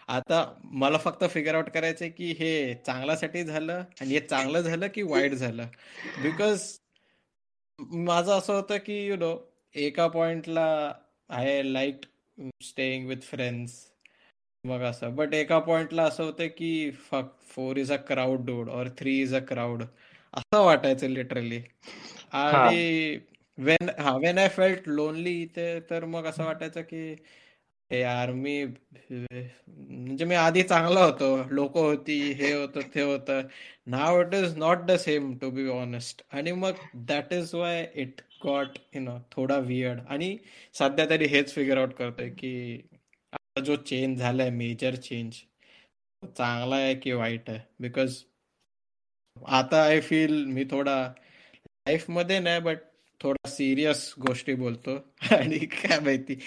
[0.09, 0.45] आता
[0.83, 5.35] मला फक्त फिगर आउट करायचंय की हे चांगल्यासाठी झालं आणि हे चांगलं झालं की वाईट
[5.35, 5.67] झालं?
[6.23, 6.63] बिकॉज
[7.79, 9.35] माझं असं होतं की यु नो
[9.75, 10.67] एका पॉइंटला
[11.31, 12.01] I like
[12.65, 13.73] staying with friends
[14.65, 15.15] मग असं.
[15.17, 19.35] बट एका पॉइंटला असं होतं की fuck four is a crowd डोड और थ्री इज
[19.35, 19.83] अ क्राऊड
[20.35, 21.61] असं वाटायचं लिटरली
[22.33, 23.19] आणि
[23.59, 27.15] वेन हा वेन आय फेल्ट लोनली इथे तर मग असं वाटायचं की
[27.91, 28.65] यार मी
[29.11, 31.27] म्हणजे मी आधी चांगला होतो.
[31.51, 33.43] लोक होती हे होतं ते होतं.
[33.87, 36.73] Now it is not the same to be honest आणि मग
[37.09, 40.37] that is why it got you know थोडा वियर्ड आणि
[40.75, 42.53] सध्या तरी हेच फिगर आउट करतोय की
[43.33, 45.33] आता जो चेंज झालाय मेजर चेंज
[46.37, 47.61] चांगला आहे की वाईट आहे?
[47.81, 48.23] बिकॉज
[49.37, 50.97] आता आय फील मी थोडा
[51.89, 52.79] लाईफमध्ये नाही बट
[53.21, 54.97] थोडा सिरियस गोष्टी बोलतो.
[55.33, 56.39] आणि काय माहिती?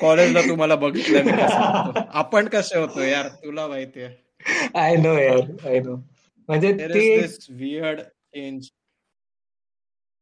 [0.00, 1.30] कॉलेजला तुम्हाला बघितलं
[2.12, 4.14] आपण कसे होतो यार तुला माहिती आहे.
[4.74, 5.94] आय नो यार आय नो
[6.48, 6.72] म्हणजे
[7.50, 8.68] वियर्ड चेंज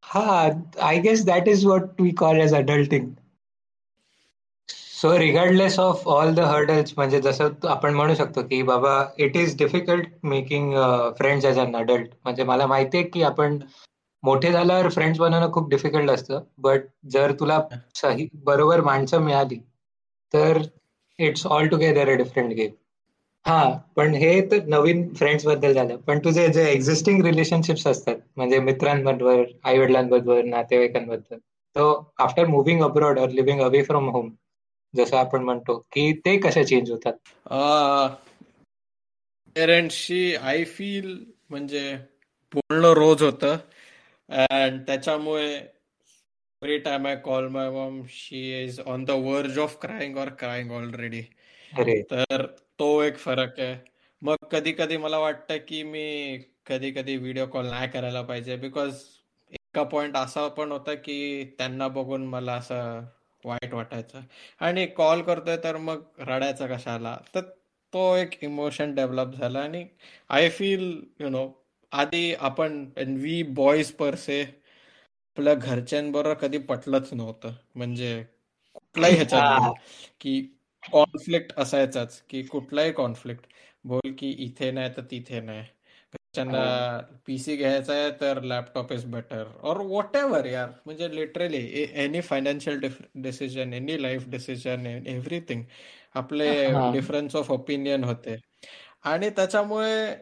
[0.04, 0.48] हा
[0.80, 3.08] I guess that is what we call as adulting
[4.68, 9.56] so regardless of all the hurdles म्हणजे जसं आपण म्हणू शकतो की बाबा it is
[9.58, 10.72] difficult making
[11.18, 13.58] friends as an adult म्हणजे मला माहिती आहे की आपण
[14.26, 16.42] मोठे झाल्यावर फ्रेंड्स बनवणं खूप डिफिकल्ट असतं.
[16.58, 17.60] बट जर तुला
[17.94, 19.58] सही बरोबर माणसं मिळाली
[20.34, 20.60] तर
[21.18, 22.70] it's all together a different game
[23.44, 23.62] हा
[23.96, 25.96] पण हे तर नवीन फ्रेंड्सबद्दल झालं.
[25.96, 31.36] पण तुझे जे एक्झिस्टिंग रिलेशनशिप्स असतात म्हणजे मित्रांबरोबर आई वडिलांबरोबर नातेवाईकांबद्दल
[31.76, 34.30] तो आफ्टर मुव्हिंग अब्रॉड और लिव्हिंग अवे फ्रॉम होम
[34.94, 37.12] जसं आपण म्हणतो की ते कसे चेंज होतात?
[39.56, 41.16] पेरेंट्सशी आय फील
[41.50, 41.96] म्हणजे
[42.52, 43.56] बोलणं रोज होतं.
[44.28, 50.16] अँड त्याच्यामुळे every time I call my mom she is on the verge of crying
[50.18, 51.22] or crying already
[52.10, 52.46] तर
[52.78, 53.76] तो एक फरक आहे.
[54.22, 58.94] मग कधी कधी मला वाटतं की मी कधी कधी व्हिडिओ कॉल नाही करायला पाहिजे बिकॉज
[59.52, 63.04] एका पॉइंट असा पण होता की त्यांना बघून मला असं
[63.44, 64.20] वाईट वाटायचं.
[64.60, 67.16] आणि कॉल करतोय तर मग रडायचं कशाला?
[67.34, 67.40] तर
[67.92, 69.84] तो एक इमोशन डेव्हलप झाला आणि
[70.28, 71.46] आय फील यु नो
[71.92, 72.84] आधी आपण
[73.18, 77.52] वी बॉईज पर से आपल्या घरच्यांबरोबर कधी पटलंच नव्हतं.
[77.74, 78.22] म्हणजे
[78.74, 79.72] कुठलाही ह्याच्यात
[80.20, 80.40] की
[80.82, 83.46] कॉन्फ्लिक्ट असायचाच की कुठलाही कॉन्फ्लिक्ट
[83.84, 85.62] बोल की इथे नाही तर तिथे नाही.
[86.12, 90.70] घरच्यांना पीसी घ्यायचा आहे तर लॅपटॉप इज बेटर और वॉट एव्हर यार.
[90.86, 92.80] म्हणजे literally any financial
[93.22, 95.62] decision any life decision everything
[96.14, 96.50] आपले
[96.92, 98.36] डिफरन्स ऑफ ओपिनियन होते.
[99.04, 100.14] आणि त्याच्यामुळे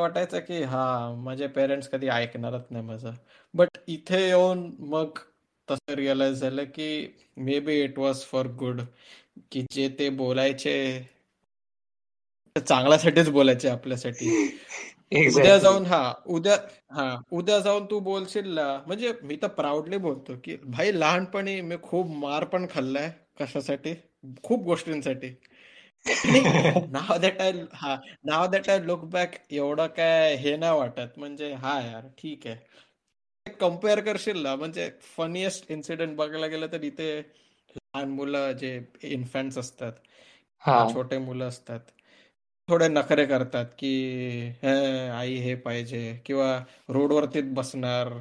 [0.00, 3.12] वाटायचं की हा माझे पेरेंट्स कधी ऐकणारच नाही माझं.
[3.54, 5.18] बट इथे येऊन मग
[5.70, 7.16] तसं रिअलाइज झालं की
[7.60, 8.80] maybe it was for good
[9.52, 10.74] की जे ते बोलायचे
[12.56, 14.50] चांगल्यासाठीच बोलायचे आपल्यासाठी.
[15.36, 16.56] उद्या जाऊन हा उद्या
[16.90, 21.76] हा उद्या जाऊन तू बोलशील ना म्हणजे मी तर प्राऊडली बोलतो की भाई लहानपणी मी
[21.82, 23.94] खूप मार पण खाल्लाय कशासाठी?
[24.42, 25.28] खूप गोष्टींसाठी.
[26.06, 31.18] नाव दॅट आय हा now that I look back एवढं काय हे नाही वाटत.
[31.18, 32.56] म्हणजे हा यार ठीक आहे.
[33.60, 39.92] कंपेअर करशील ना म्हणजे फनीएस्ट इन्सिडेंट बघायला गेलं तर इथे लहान मुलं जे इन्फंट्स असतात
[40.94, 41.80] छोटे मुलं असतात
[42.68, 43.90] थोडे नखरे करतात की
[45.12, 46.56] आई हे पाहिजे किंवा
[46.88, 48.12] रोडवरतीच बसणार.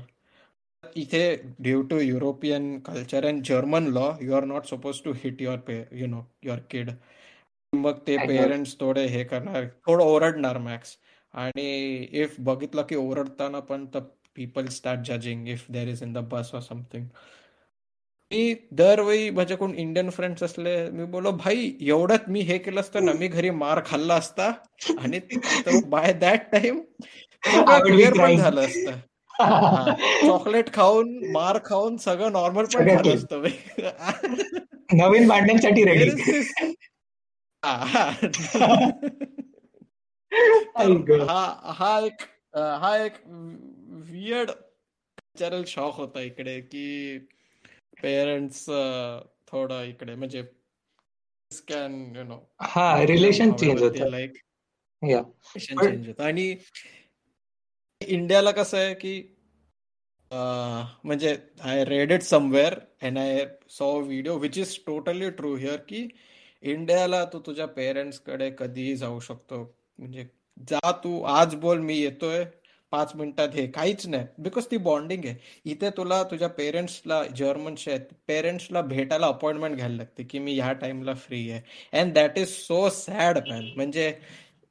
[0.96, 5.58] इथे due to European culture and German law you are not suppose to hit your
[5.67, 6.89] pay you know your kid
[7.74, 10.98] मग ते पेरेंट्स थोडे हे करणार थोडं ओरडणार मॅक्स
[11.34, 14.00] आणि इफ बघितलं की ओरडताना पण तर
[14.36, 17.06] people start judging if there is in the bus or something
[18.32, 23.06] मी दरवेळी माझ्या कोण इंडियन फ्रेंड्स असले मी बोलो भाई एवढ्यात मी हे केलं असतं
[23.06, 24.52] ना मी घरी मार खाल्ला असता
[25.00, 25.20] आणि
[25.88, 26.80] बाय दॅट टाइम
[27.44, 29.00] पण झालं असतं.
[30.28, 33.44] चॉकलेट खाऊन मार खाऊन सगळं नॉर्मल पण झालं असतं.
[34.94, 36.10] नवीन भांडण्यासाठी रेडी
[41.30, 41.99] हा हा.
[41.99, 42.21] एक
[42.56, 43.13] हा एक
[44.10, 46.86] वियर्ड कल्चरल शॉक होता इकडे की
[48.02, 48.65] पेरेंट्स
[49.47, 50.41] थोडं इकडे म्हणजे
[51.67, 53.97] कॅन यु नो हा रिलेशन चेंज होत.
[54.12, 54.34] लाईक
[55.04, 56.21] रिलेशन चेंज होत.
[56.21, 56.56] आणि
[58.02, 59.15] इंडियाला कसं आहे की
[60.32, 66.08] म्हणजे I read it somewhere and I saw video which is totally true here की
[66.63, 69.63] इंडियाला तू तुझ्या पेरेंट्सकडे कधीही जाऊ शकतो.
[69.99, 70.26] म्हणजे
[70.69, 72.43] जा तू आज बोल मी येतोय
[72.93, 73.65] पाच मिनिटात हे.
[73.67, 74.26] काहीच नाही.
[74.38, 75.36] बिकॉज ती बॉन्डिंग आहे.
[75.65, 77.97] इथे तुला तुझ्या पेरेंट्सला जर्मनचे
[78.28, 81.62] पेरेंट्सला भेटायला अपॉइंटमेंट घ्यायला लागते की मी ह्या टाइमला फ्री आहे.
[81.99, 84.13] And that is so sad man म्हणजे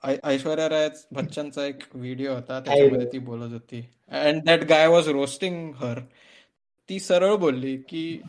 [0.03, 3.81] ऐश्वर्या राय बच्चनचा एक व्हिडिओ होता त्याच्यामध्ये ती बोलत होती.
[4.11, 6.01] And that guy was roasting her
[6.89, 8.21] ती सरळ बोलली की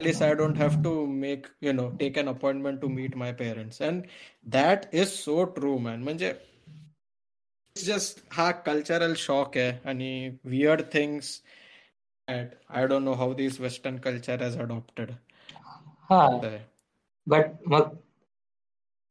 [0.00, 3.80] least I don't have to make, you know, take an appointment to meet my parents.
[3.80, 4.06] And
[4.46, 6.02] that is so true, man.
[6.04, 6.32] म्हणजे
[7.76, 11.40] जस्ट हा कल्चरल शॉक आहे आणि weird things
[12.28, 15.10] I don't know how this western culture has adopted
[16.10, 16.26] हा
[17.26, 17.94] but मग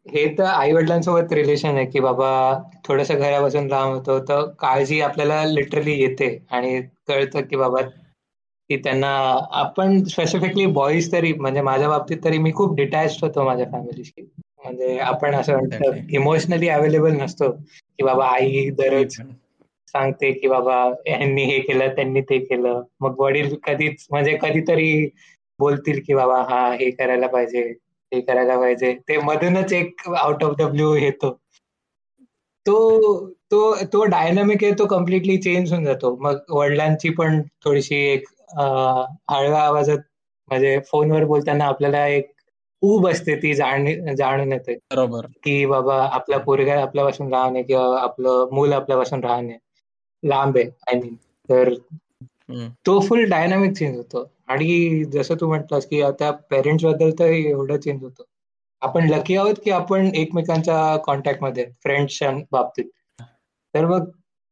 [0.05, 2.29] हे तर आई वडिलांसोबत relation आहे की बाबा
[2.87, 7.81] थोडस घरापासून लांब होतो तर काळजी आपल्याला लिटरली येते आणि कळतं की बाबा
[8.69, 9.09] की त्यांना
[9.53, 14.21] आपण स्पेसिफिकली बॉईज तरी म्हणजे माझ्या बाबतीत तरी मी खूप डिटॅच होतो माझ्या फॅमिलीशी
[14.63, 17.49] म्हणजे आपण असं म्हणतो इमोशनली अवेलेबल नसतो.
[17.51, 19.15] की बाबा आई दररोज
[19.87, 22.81] सांगते की बाबा यांनी हे केलं त्यांनी ते केलं.
[23.01, 25.09] मग वडील कधीच म्हणजे कधीतरी
[25.59, 27.61] बोलतील की बाबा हा हे करायला पाहिजे
[28.11, 28.93] हे करायला पाहिजे.
[29.09, 31.31] ते मधूनच एक आउट ऑफ द ब्ल्यू येतो.
[32.65, 36.15] तो तो तो डायनामिक आहे तो कम्प्लिटली चेंज होऊन जातो.
[36.21, 39.97] मग वडिलांची पण थोडीशी एक हळव्या आवाजात
[40.49, 42.31] म्हणजे फोनवर बोलताना आपल्याला एक
[42.81, 44.75] ऊब असते ती जाणून येते.
[44.75, 45.25] बरोबर.
[45.43, 49.57] की बाबा आपला पोरगा आपल्यापासून राहणे किंवा आपलं मूल आपल्यापासून राहणे
[50.23, 51.15] लांब आहे आय मीन
[51.49, 51.73] तर
[52.85, 54.29] तो फुल डायनामिक चेंज होतो.
[54.47, 58.23] आणि जसं तू म्हटलंस की आता पेरेंट्सबद्दल तर एवढं चेंज होतं.
[58.81, 62.85] आपण लकी आहोत की आपण एकमेकांच्या कॉन्टॅक्टमध्ये फ्रेंड्सच्या बाबतीत.
[63.73, 64.09] तर मग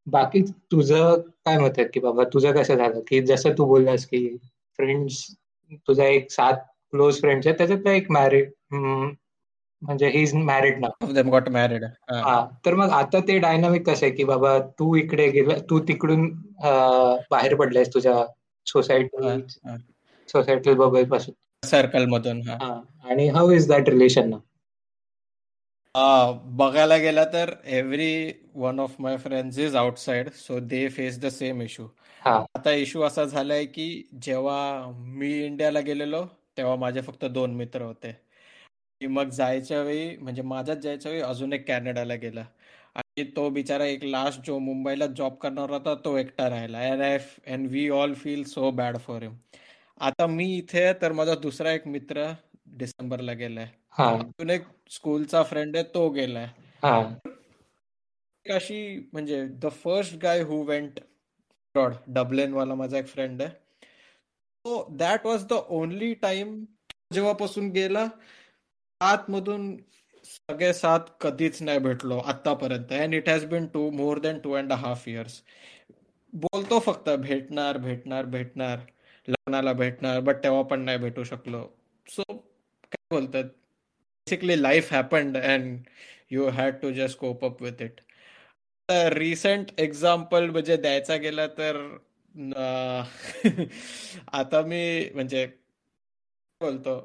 [0.08, 3.00] बाकी तुझं काय मत आहे की बाबा तुझं कसं झालं?
[3.02, 4.28] की जसं तू बोललास की
[4.80, 5.26] फ्रेंड्स
[5.88, 6.62] तुझा एक सात
[6.94, 12.46] क्लोज फ्रेंड्स आहे त्याच्यात एक मॅरिड म्हणजे ही इज मॅरिड ना गॉट मॅरिड हा.
[12.66, 16.28] तर मग आता ते डायनामिक कसं आहे की बाबा तू इकडे गेला तू तिकडून
[17.32, 18.16] बाहेर पडलायस तुझ्या
[18.68, 19.40] सोसायटी
[20.30, 21.34] सोसायटी बबलपासून.
[21.64, 24.38] सर्कल मधून आणि हाऊ इज दॅट रिलेशन ना
[25.96, 31.62] बघायला गेला तर every one of my friends is outside so they face the same
[31.62, 31.88] issue
[32.22, 33.88] आता इश्यू असा झालाय की
[34.24, 36.24] जेव्हा मी इंडियाला गेलेलो
[36.58, 38.16] तेव्हा माझे फक्त दोन मित्र होते.
[39.02, 42.44] मग जायच्या वेळी म्हणजे माझ्याच जायच्या वेळी अजून एक कॅनडाला गेला.
[42.96, 46.80] आणि तो बिचारा एक लास्ट जो मुंबईला जॉब करणार होता तो एकटा राहिला.
[47.48, 49.36] And we all feel so bad for him
[50.02, 52.32] आता मी इथे तर माझा दुसरा एक मित्र
[52.78, 53.68] डिसेंबरला गेलाय.
[53.94, 56.48] अजून एक स्कूलचा फ्रेंड आहे तो गेलाय.
[58.46, 61.00] अशी म्हणजे the first guy who went
[61.76, 63.52] abroad Dublin वाला माझा एक फ्रेंड आहे.
[64.66, 66.64] So that was the only time
[67.14, 68.08] जेव्हापासून गेला
[69.02, 69.76] आतमधून
[70.26, 74.72] सगळे सात कधीच नाही भेटलो आतापर्यंत and it has been to more than two and
[74.74, 75.42] half years
[76.34, 78.80] बोलतो फक्त भेटणार भेटणार भेटणार.
[79.28, 81.68] लग्नाला भेटणार बट तेव्हा पण नाही भेटू शकलो.
[82.08, 83.50] सो काय बोलतात?
[84.28, 85.78] Basically life happened and
[86.32, 88.00] you had to just cope up with it
[89.14, 91.78] recent example म्हणजे द्यायचा गेला तर
[94.34, 95.46] आता मी म्हणजे
[96.62, 96.96] बोलतो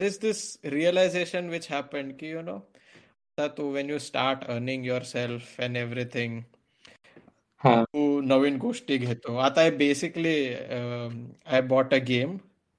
[0.00, 5.60] this this realization which happen की यु नो आता तू when you start earning yourself
[5.60, 6.40] and everything
[7.60, 9.36] तू नवीन गोष्टी घेतो.
[9.36, 12.36] आता basically I bought a game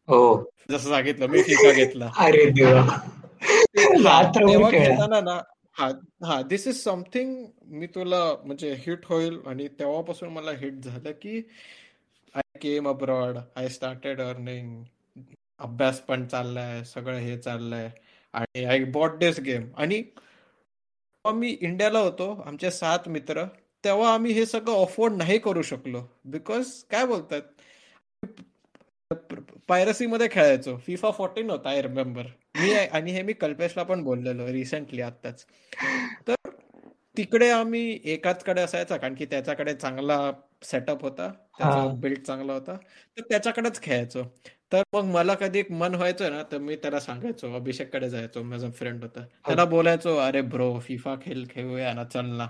[0.07, 0.51] हो.
[0.71, 2.11] जसं सांगितलं मी फिफा घेतला.
[2.17, 2.87] अरे देवा.
[4.39, 5.41] तेव्हा घेताना ना
[5.78, 5.88] हा
[6.26, 7.36] हा दिस इज समथिंग
[7.69, 11.41] मी तुला म्हणजे हिट होईल आणि तेव्हापासून मला हिट झालं की
[12.36, 14.84] I came abroad I started earning
[15.59, 17.89] अभ्यास पण चाललाय सगळं हे चाललंय.
[18.34, 20.01] आणि आय बॉट दिस गेम आणि
[21.26, 23.43] मी इंडियाला होतो आमचे सात मित्र
[23.84, 26.01] तेव्हा आम्ही हे सगळं अफोर्ड नाही करू शकलो.
[26.26, 27.41] बिकॉज काय बोलतात?
[29.69, 30.78] पायरसी मध्ये खेळायचो.
[30.78, 35.45] फिफा फोर्टीन होता आय रिमेंबर मी आणि हे मी कल्पेशला पण बोललेलो रिसेंटली आताच
[36.27, 36.49] तर
[37.17, 40.31] तिकडे आम्ही एकाच कडे असायचा कारण की त्याच्याकडे चांगला
[40.63, 42.75] सेटअप होता त्याचा बिल्ड चांगला होता.
[43.17, 44.23] तर त्याच्याकडेच खेळायचो.
[44.73, 48.69] तर मग मला कधी एक मन व्हायचं ना तर मी त्याला सांगायचो अभिषेककडे जायचो माझा
[48.69, 49.25] फ्रेंड होता.
[49.45, 52.47] त्याला बोलायचो अरे ब्रो फिफा खेळ खेळूया ना चल ना.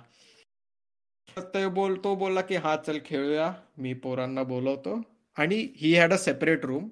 [1.38, 3.52] ते बोल तो बोलला की हा चल खेळूया.
[3.78, 5.02] मी पोरांना बोलवतो.
[5.38, 6.88] आणि he had a separate room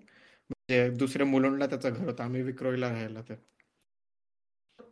[0.70, 3.36] जे दुसऱ्या मुलांना त्याचं घर होतं आम्ही विक्रोईला राहायला तर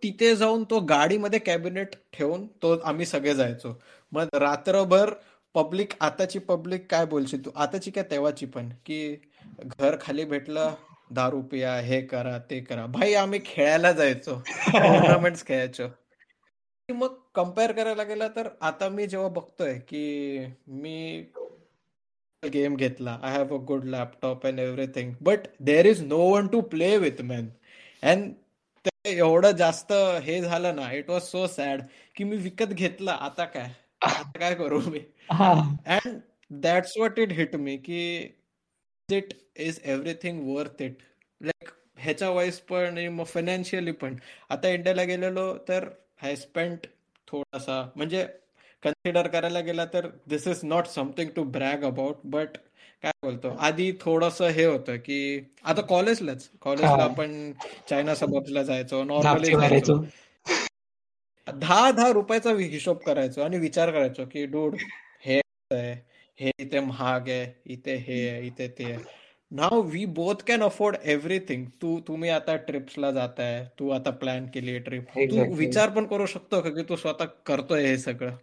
[0.04, 3.82] तिथे जाऊन तो गाडीमध्ये कॅबिनेट ठेवून तो आम्ही सगळे जायचो.
[4.12, 5.14] मग रात्रभर
[5.56, 7.52] पब्लिक आताची पब्लिक काय बोलशील तू?
[7.56, 9.16] आताची काय तेव्हाची पण की
[9.64, 10.74] घर खाली भेटलं
[11.12, 12.86] दारू पिया हे करा ते करा.
[12.86, 14.36] भाई आम्ही खेळायला जायचो.
[14.68, 15.88] टुर्नामेंट खेळायचो.
[16.90, 21.24] मग कंपेअर करायला गेला तर आता मी जेव्हा बघतोय की मी
[22.44, 23.18] गेम घेतला.
[23.24, 27.22] I have a good laptop and everything but there is no one to play with
[27.22, 27.50] man
[28.04, 28.32] and
[28.86, 29.92] ते एवढं जास्त
[30.24, 31.82] हे झालं ना इट वॉज सो सॅड
[32.16, 33.12] की मी विकत घेतला.
[33.12, 33.70] आता काय?
[34.02, 35.00] आता काय करू मी?
[35.30, 36.20] And
[36.52, 38.02] that's what it hit me की
[39.10, 40.98] it is everything worth it
[41.42, 44.16] like ह्याच्या वाईज पण आणि मग फायनान्शियली पण.
[44.50, 45.90] आता इंडियाला गेलेलो तर
[46.24, 46.88] आय स्पेंट
[47.28, 48.26] थोडासा म्हणजे
[48.84, 52.58] कन्सिडर करायला गेला तर this is not something to brag about but
[53.04, 53.50] काय बोलतो?
[53.60, 55.20] आधी थोडस हे होतं की
[55.64, 57.52] आता कॉलेजलाच कॉलेजला आपण
[57.90, 59.96] चायना सबबला जायचो नॉर्मली जायचो.
[61.48, 64.76] दहा दहा रुपयाचा हिशोब करायचो आणि विचार करायचो की डूड
[65.26, 65.40] हे
[66.40, 68.98] हे इथे महाग आहे इथे हे आहे इथे ते आहे.
[69.52, 74.78] Now we both can afford everything तू तुम्ही आता ट्रिप्सला जाताय तू आता प्लॅन केली
[74.80, 78.36] ट्रिप तू विचार पण करू शकतो की तू स्वतः करतोय हे सगळं?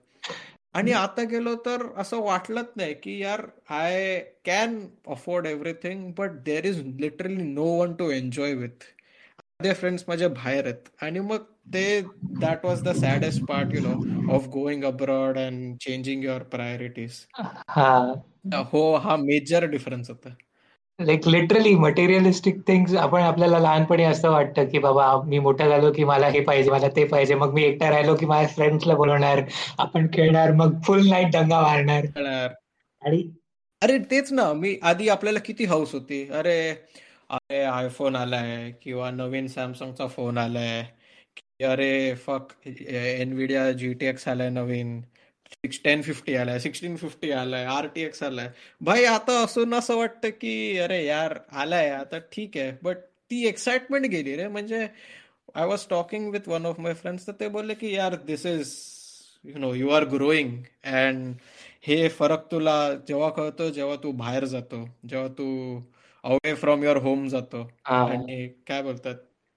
[0.74, 3.40] आणि आता गेलो तर असं वाटलंच नाही की यार
[3.74, 4.78] I can
[5.10, 8.84] afford everything but there is literally no one to enjoy with
[9.60, 10.88] माझे फ्रेंड्स माझे बाहेर आहेत.
[11.02, 12.00] आणि मग ते
[12.40, 17.24] that was the saddest part you know of going abroad and changing your priorities
[18.72, 18.94] हो.
[18.96, 20.34] हा मेजर डिफरन्स होता.
[20.99, 26.05] लाईक लिटरली मटेरियलिस्टिक थिंग्स आपण आपल्याला लहानपणी असं वाटतं की बाबा मी मोठा झालो की
[26.05, 29.42] मला हे पाहिजे मला ते पाहिजे मग मी एकटा राहिलो की माझ्या फ्रेंड्सला बोलवणार
[29.78, 32.07] आपण खेळणार मग फुल नाईट दंगा मारणार.
[33.03, 33.22] आणि
[33.82, 36.22] अरे तेच ना मी आधी आपल्याला किती हाऊस होती.
[36.30, 36.59] अरे
[37.30, 40.82] अरे आयफोन आलाय किंवा नवीन सॅमसंगचा फोन आलाय.
[41.64, 45.01] अरे फक एनविडिया जीटीएक्स आलाय नवीन.
[45.53, 48.49] सिक्स टेन फिफ्टी आलाय सिक्स्टीन फिफ्टी आलाय आर टी एक्स आलाय.
[48.80, 52.72] भाई आता असून असं वाटतं की अरे यार आलाय आता ठीक आहे.
[52.82, 52.96] बट
[53.30, 54.49] ती एक्साइटमेंट गेली रे.
[54.49, 54.86] म्हणजे
[55.55, 58.74] I was talking with one of my friends तर ते बोलले की यार this is
[59.44, 60.53] you know you are growing
[60.84, 61.34] and
[61.86, 62.78] हे फरक तुला
[63.09, 65.49] जेव्हा कळतो जेव्हा तू बाहेर जातो जेव्हा तू
[66.24, 67.68] अवे फ्रॉम युअर होम जातो.
[67.86, 69.14] आणि काय बोलतात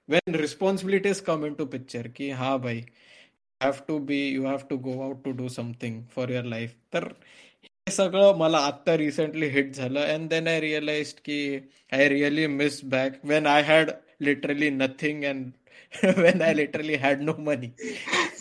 [0.09, 2.81] when responsibilities come into picture की हा भाई
[3.61, 7.03] have to be you have to go out to do something for your life तर
[7.63, 9.99] हे सगळं मला आत्ता रिसेंटली हिट झालं.
[9.99, 11.57] अँड देन आय रिअलाइज की
[11.91, 13.91] I really miss back when I had
[14.21, 15.51] literally nothing and
[16.17, 17.67] when I literally had no money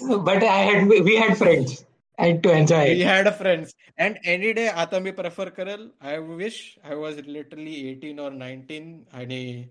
[0.02, 1.82] but I had we had friends
[2.18, 5.88] and to enjoy we had friends and any day आता मी prefer करेल.
[6.00, 9.64] I wish I was literally eighteen or nineteen आणि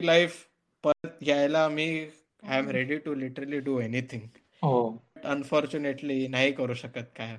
[0.00, 0.36] life
[0.84, 1.88] परत यायला मी
[2.42, 4.26] I am ready to literally do anything
[4.62, 7.36] unfortunately नाही करू शकत काय.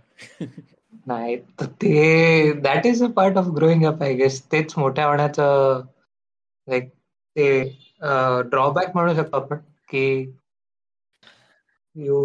[1.08, 5.82] नाही ते that is a part of growing up I guess तेच मोठ्या होण्याचं
[6.68, 6.90] लाईक
[7.36, 7.48] ते
[8.50, 9.58] ड्रॉबॅक म्हणू शकतो आपण
[9.90, 10.06] की
[11.96, 12.18] you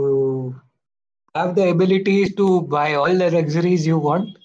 [1.34, 4.36] have the abilities to buy all the luxuries you want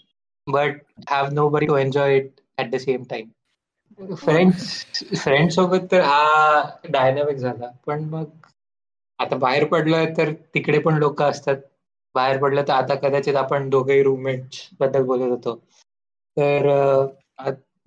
[0.47, 3.30] but have nobody to enjoy it at the same time
[4.16, 4.84] friends
[5.16, 8.26] friend सोबत तर हा डायनामिक झाला पण मग
[9.20, 11.55] आता बाहेर पडलोय तर तिकडे पण लोक असतात.
[12.15, 15.55] बाहेर पडलं तर आता कदाचित आपण दोघेही रूममेटबद्दल बोलत होतो.
[16.38, 16.67] तर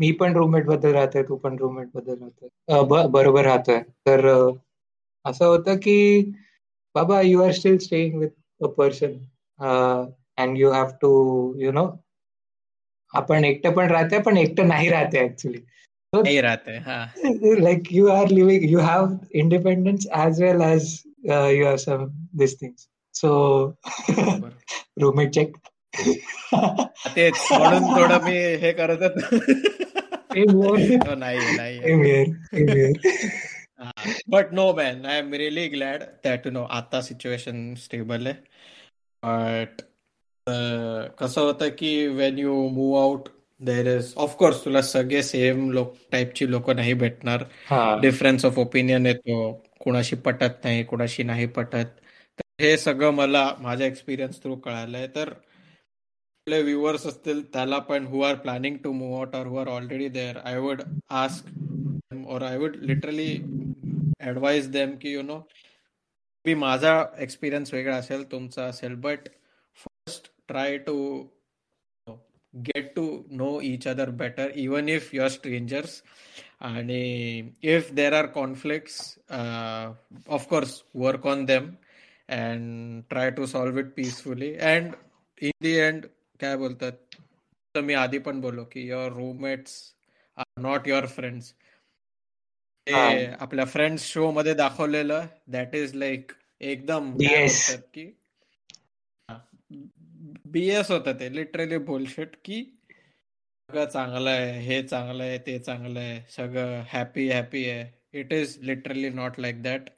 [0.00, 3.08] मी पण रूममेटबद्दल राहतोय तू पण रूममेटबद्दल राहतोय.
[3.08, 3.80] बरोबर राहतोय.
[4.06, 4.26] तर
[5.24, 5.96] असं होतं की
[6.94, 9.12] बाबा you are still staying with a person
[9.58, 11.10] and you have to
[11.58, 11.86] you know
[13.14, 15.58] आपण एकटं पण राहते पण एकटं नाही राहते actually
[17.62, 22.88] like you are living you have independence as well as you have some this things
[23.14, 23.66] so
[25.00, 25.56] roommate check
[27.16, 29.02] तेच म्हणून थोडं मी हे करत
[31.18, 31.78] नाही नाही
[34.28, 38.34] but no man I am really glad that you know आता सिच्युएशन स्टेबल आहे.
[39.22, 39.68] बट
[41.18, 43.28] कसं होतं की when you move out
[43.62, 47.44] there is of course तुला सगळे सेम लोक टाईपची लोक नाही भेटणार.
[48.00, 49.52] डिफरन्स ऑफ ओपिनियन येतो.
[49.80, 52.00] कुणाशी पटत नाही कुणाशी नाही पटत.
[52.60, 55.06] हे सगळं मला माझ्या एक्सपिरियन्स थ्रू कळालंय.
[55.06, 55.32] तर
[56.46, 60.08] आपले व्ह्युअर्स असतील त्याला पण who are planning to move out or who are already
[60.08, 63.28] there I would ask or I would literally
[64.26, 65.38] advise them की यु नो
[66.44, 69.28] बी माझा एक्सपिरियन्स वेगळा असेल तुमचा असेल but
[69.76, 70.96] first try to
[72.54, 76.02] get to know each other better even if your strangers
[76.60, 79.00] आणि if there are conflicts
[79.30, 81.70] of course work on them
[82.30, 84.94] and try to solve it peacefully and
[85.42, 86.06] in the end
[86.40, 86.92] काय बोलतात
[87.74, 89.74] तर मी आधी पण बोललो की your roommates
[90.38, 91.52] are not your friends
[92.86, 97.12] ते आपल्या फ्रेंड्स शो मध्ये दाखवलेलं दॅट इज लाईक एकदम
[97.94, 98.12] की
[100.52, 102.62] बीएस होत ते लिटरली बोलशेट की
[103.68, 107.84] सगळं चांगलं आहे हे चांगलं आहे ते चांगलं आहे सगळं हॅपी हॅपी आहे.
[108.20, 109.88] It is literally not like that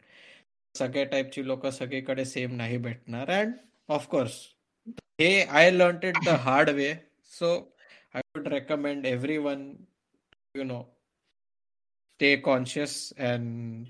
[0.75, 3.31] सगळ्या टाईपची लोक सगळीकडे सेम नाही भेटणार.
[3.31, 3.53] अँड
[3.89, 4.37] ऑफकोर्स
[5.21, 6.93] हे I learn it the hard way
[7.33, 7.55] so
[8.15, 9.07] I would recommend
[9.39, 9.71] everyone
[10.55, 13.87] you know stay conscious and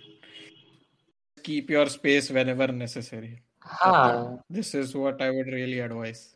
[1.45, 3.35] keep your space whenever necessary
[4.53, 6.34] this is what I would really advice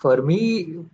[0.00, 0.38] for me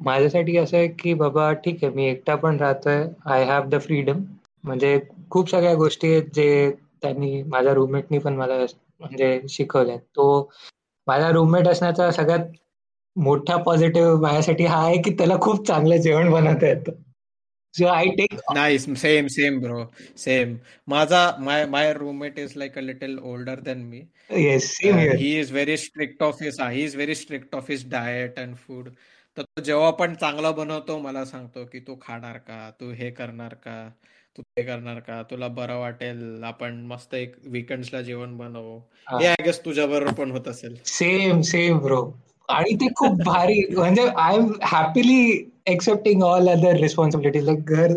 [0.00, 3.04] माझ्यासाठी असं आहे की बाबा ठीक आहे मी एकटा पण राहतोय.
[3.26, 4.22] आय हॅव द फ्रीडम
[4.64, 4.98] म्हणजे
[5.30, 6.70] खूप सगळ्या गोष्टी आहेत जे
[7.02, 8.54] त्यांनी माझ्या रूममेटनी पण मला
[9.00, 10.50] म्हणजे शिकवलंय तो
[11.06, 12.46] माझा रूममेट असण्याचा सगळ्यात
[13.16, 16.92] मोठा पॉझिटिव्ह माझ्यासाठी हा आहे की त्याला खूप चांगलं जेवण बनवता येतं.
[17.84, 20.56] आय टेक नाही सेम सेम ब्रो सेम
[20.88, 26.22] माझा my my roommate is like a little older than me he is very strict
[26.22, 28.88] of his he is very strict of his diet and food
[29.36, 32.70] तर तो जेव्हा पण चांगला बनवतो मला सांगतो की तू खाणार का?
[32.70, 33.92] तू हे करणार का?
[34.36, 35.22] तू ते करणार का?
[35.22, 36.44] तुला बरं वाटेल?
[36.44, 37.36] आपण मस्त एक
[37.92, 38.78] ला जेवण बनवू.
[38.78, 39.26] हे.
[39.26, 40.76] आय गेस तुझ्या बरोबर पण होत असेल.
[40.84, 42.18] सेम सेम ब्रो
[42.48, 47.96] आणि ते खूप भारी म्हणजे I am happily accepting all other responsibilities like घर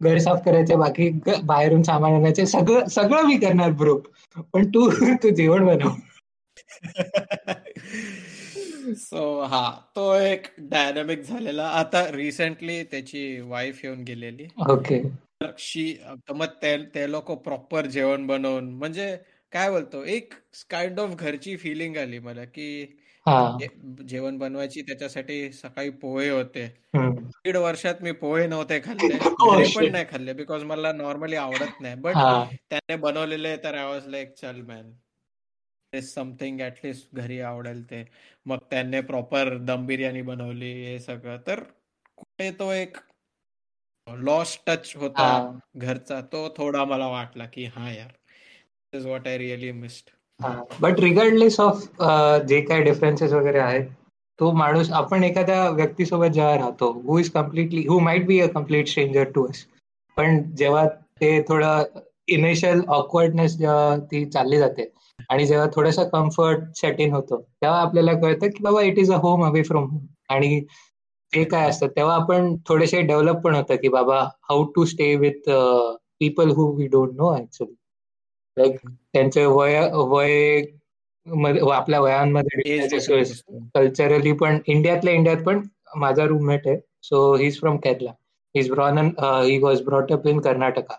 [0.00, 1.08] घर साफ करायचे बाकी
[1.44, 3.96] बाहेरून सामान आणायचे सगळं सगळं मी करणार ब्रो
[4.52, 4.90] पण तू
[5.22, 5.88] तू जेवण बनव.
[8.96, 11.64] सो हा तो एक डायनामिक झालेला.
[11.68, 14.46] आता रिसेंटली त्याची वाईफ येऊन गेलेली.
[14.70, 15.02] ओके
[15.58, 15.96] शी
[16.30, 19.16] मग ते लोक प्रॉपर जेवण बनवून म्हणजे
[19.52, 20.34] काय बोलतो एक
[20.70, 22.68] काइंड ऑफ घरची फिलिंग आली मला की
[24.08, 26.66] जेवण बनवायची त्याच्यासाठी सकाळी पोहे होते.
[26.96, 29.18] दीड वर्षात मी पोहे नव्हते खाल्ले.
[29.18, 31.94] oh, पण नाही खाल्ले बिकॉज मला नॉर्मली आवडत नाही.
[31.94, 32.14] बट
[32.70, 34.92] त्याने बनवलेले तर आय वॉज लाईक चल मॅन
[35.92, 38.04] समथिंग ऍटलिस्ट घरी आवडेल ते.
[38.46, 41.36] मग त्यांनी प्रॉपर दम बिर्याणी बनवली हे सगळं.
[41.46, 41.62] तर
[42.16, 42.96] कुठे तो एक
[44.06, 46.20] लॉस टच होता घरचा.
[46.20, 48.12] तो थोडा मला वाटला की हा यार
[48.96, 51.82] is what I really missed but regardless of
[52.48, 53.84] जे काय डिफरन्सेस वगैरे आहेत
[54.38, 58.88] तो माणूस आपण एखाद्या व्यक्तीसोबत जेव्हा राहतो who is completely who might be a complete
[58.88, 59.64] stranger to us
[60.16, 60.84] पण जेव्हा
[61.20, 64.90] ते थोडं इनिशियल ऑकवर्डनेस जेव्हा ती चालली जाते
[65.30, 69.16] आणि जेव्हा थोडासा कम्फर्ट सेट इन होतो तेव्हा आपल्याला कळतं की बाबा it is a
[69.16, 70.60] home away from home आणि
[71.32, 74.20] ते काय असतं तेव्हा आपण थोडेसे डेव्हलप पण होतं की बाबा
[74.50, 75.50] how to stay with
[76.20, 77.75] people who we don't know actually
[78.56, 80.62] like त्यांचे वय वय
[81.72, 82.78] आपल्या वयांमध्ये
[83.74, 85.60] कल्चरली पण इंडियातल्या इंडियात पण
[85.96, 86.76] माझा रूममेट आहे.
[87.02, 88.12] So he is from Kerala
[88.54, 90.96] is born he was brought up in Karnataka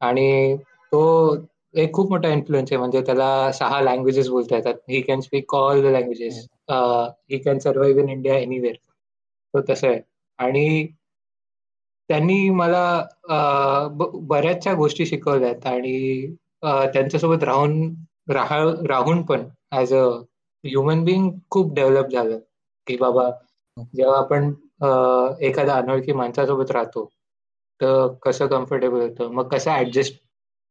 [0.00, 0.56] आणि
[0.92, 1.00] तो
[1.74, 2.78] एक खूप मोठा इन्फ्लुएन्स आहे.
[2.78, 4.74] म्हणजे त्याला सहा लँग्वेजेस बोलता येतात.
[4.88, 6.38] He can speak all the languages
[6.70, 10.00] he can survive in India anywhere तो तसं आहे.
[10.38, 10.86] आणि
[12.08, 12.84] त्यांनी मला
[14.28, 17.94] बऱ्याचशा गोष्टी शिकवल्यात आणि त्यांच्यासोबत राहून
[18.30, 20.04] राहून पण ऍज अ
[20.64, 22.38] ह्युमन बिईंग खूप डेव्हलप झालं.
[22.86, 23.28] की बाबा
[23.94, 24.52] जेव्हा आपण
[25.44, 27.04] एखाद्या अनोळखी माणसासोबत राहतो
[27.80, 29.30] तर कसं कम्फर्टेबल होतं?
[29.32, 30.20] मग कसं ऍडजस्ट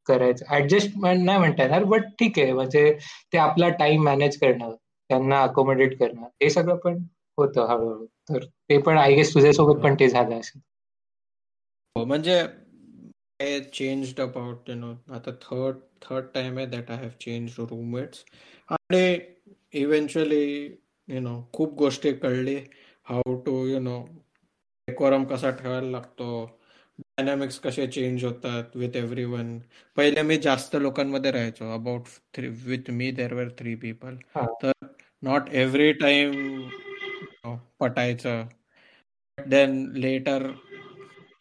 [0.08, 0.46] करायचं?
[0.56, 2.54] ऍडजस्टमेंट नाही म्हणता येणार बट ठीक आहे.
[2.54, 2.98] म्हणजे
[3.34, 4.72] ते आपला टाइम मॅनेज करणं
[5.10, 6.98] त्यांना अकोमोडेट करणं हे सगळं पण
[7.38, 8.06] होतं हळूहळू.
[8.30, 10.62] तर ते पण आय गेस तुझ्यासोबत पण ते झालं असेल.
[11.96, 12.42] हो, म्हणजे
[13.40, 18.24] I change about you know आता थर्ड थर्ड टाइम आहे that I have change roommates
[18.70, 19.20] आणि
[19.82, 20.44] इव्हेंच्युअली
[21.08, 22.56] यु नो खूप गोष्टी कळली.
[23.08, 23.98] How to you know
[24.88, 26.46] decorum कसा ठेवायला लागतो.
[27.00, 29.58] डायनामिक्स कसे चेंज होतात विथ एव्हरी वन
[29.98, 31.74] पहिले मी जास्त लोकांमध्ये राहायचो.
[31.74, 34.16] About three with me there were three people
[34.64, 34.72] तर
[35.24, 36.68] नॉट एव्हरी टाइम
[37.80, 38.48] पटायचं.
[39.38, 40.52] देन लेटर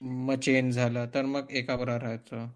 [0.01, 2.46] मग चेंज झालं तर मग एका राहायचं.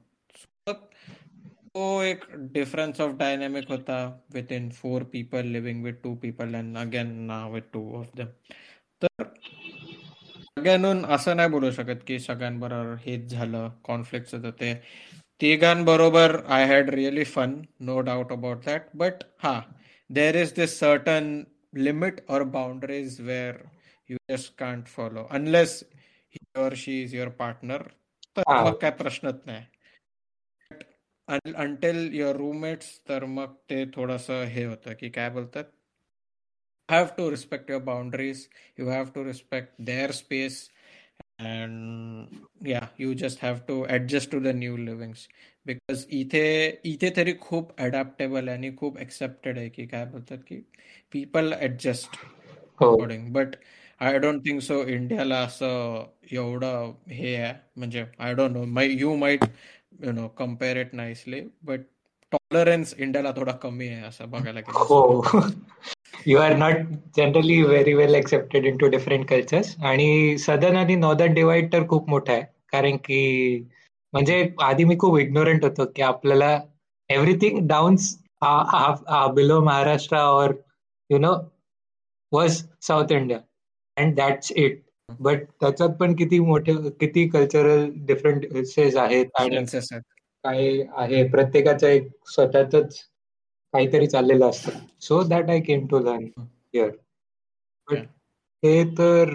[1.74, 3.96] तो एक डिफरन्स ऑफ डायनॅमिक होता
[4.52, 8.26] within four people living with two people and again ना विथ टू ऑफ देम
[9.02, 9.24] तर
[10.58, 14.74] सगळ्यांना असं नाही बोलू शकत की सगळ्यांबरोबर हेच झालं कॉन्फ्लिक्ट होते
[15.40, 19.60] तिघांबरोबर I had really fun no doubt about that but हा
[20.10, 21.42] there is this certain
[21.74, 23.56] limit or boundaries where
[24.08, 25.82] you just can't follow unless
[26.54, 27.82] or she is your partner
[28.36, 29.64] तर मग काय प्रश्नच नाही.
[31.54, 35.64] अंटेल युअर रूममेट्स तर मग ते थोडस हे होतं की काय बोलतात?
[36.88, 38.46] Have to respect your boundaries
[38.78, 40.68] you have to respect their space
[41.40, 45.26] and yeah you just have to adjust to the new livings
[45.66, 46.44] because इथे
[46.84, 50.56] इथे तरी खूप अडॅप्टेबल आहे आणि खूप एक्सेप्टेड आहे की काय बोलतात की
[51.12, 52.16] people adjust
[52.80, 53.56] according but
[54.02, 57.52] I don't think so इंडियाला असं एवढं हे आहे.
[57.76, 59.44] म्हणजे I don't know my you might
[60.04, 61.80] you know compare it nicely but
[62.32, 65.40] tolerance इंडियाला थोडा कमी आहे असं बघायला गेलं हो.
[66.26, 66.80] You are not
[67.16, 72.32] generally very well accepted into different cultures आणि सदन आणि नॉर्दर्न डिवाइड तर खूप मोठा
[72.32, 72.42] आहे.
[72.72, 73.58] कारण की
[74.12, 76.58] म्हणजे आधी मी खूप इग्नोरंट होतो की आपल्याला
[77.10, 78.14] everything downs
[79.34, 80.54] below Maharashtra or
[81.10, 81.32] you know
[82.32, 83.38] was south India
[83.96, 84.80] and that's it
[85.20, 89.64] but त्याच्यात पण किती मोठे किती कल्चरल डिफरन्सेस आहेत आणि
[90.44, 91.22] काय आहे?
[91.30, 92.98] प्रत्येकाचं एक स्वतःच
[93.74, 94.78] काहीतरी चाललेलं असतं.
[95.00, 96.90] So that I came to learn here
[97.88, 97.98] but
[98.62, 99.30] हे तर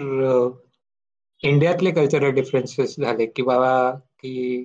[1.42, 3.90] इंडियातले कल्चरल डिफरन्सेस झाले की बाबा
[4.20, 4.64] की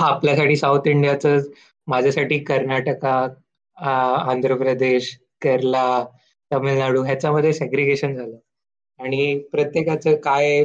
[0.00, 1.38] आपल्यासाठी साऊथ इंडियाचं
[1.88, 3.14] माझ्यासाठी कर्नाटका
[3.76, 5.84] आंध्र प्रदेश केरला
[6.50, 8.36] तामिळनाडू ह्याच्यामध्ये सेग्रिगेशन झालं.
[9.00, 10.64] आणि प्रत्येकाचं काय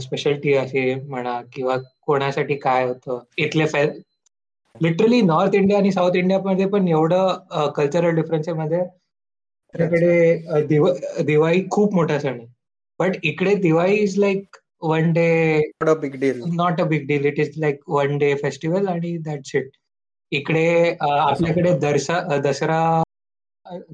[0.00, 1.76] स्पेशलिटी असे म्हणा किंवा
[2.06, 3.64] कोणासाठी काय होतं इथले
[4.80, 12.18] लिटरली नॉर्थ इंडिया आणि साऊथ इंडिया मध्ये पण एवढं कल्चरल डिफरन्समध्ये आपल्याकडे दिवाळी खूप मोठा
[12.18, 12.46] सण आहे.
[13.00, 15.60] बट इकडे Diwali is like one day
[16.00, 19.70] big deal not a big deal it is like one day festival आणि दॅट्स इट
[20.32, 23.02] इकडे आपल्याकडे दर्शा दसरा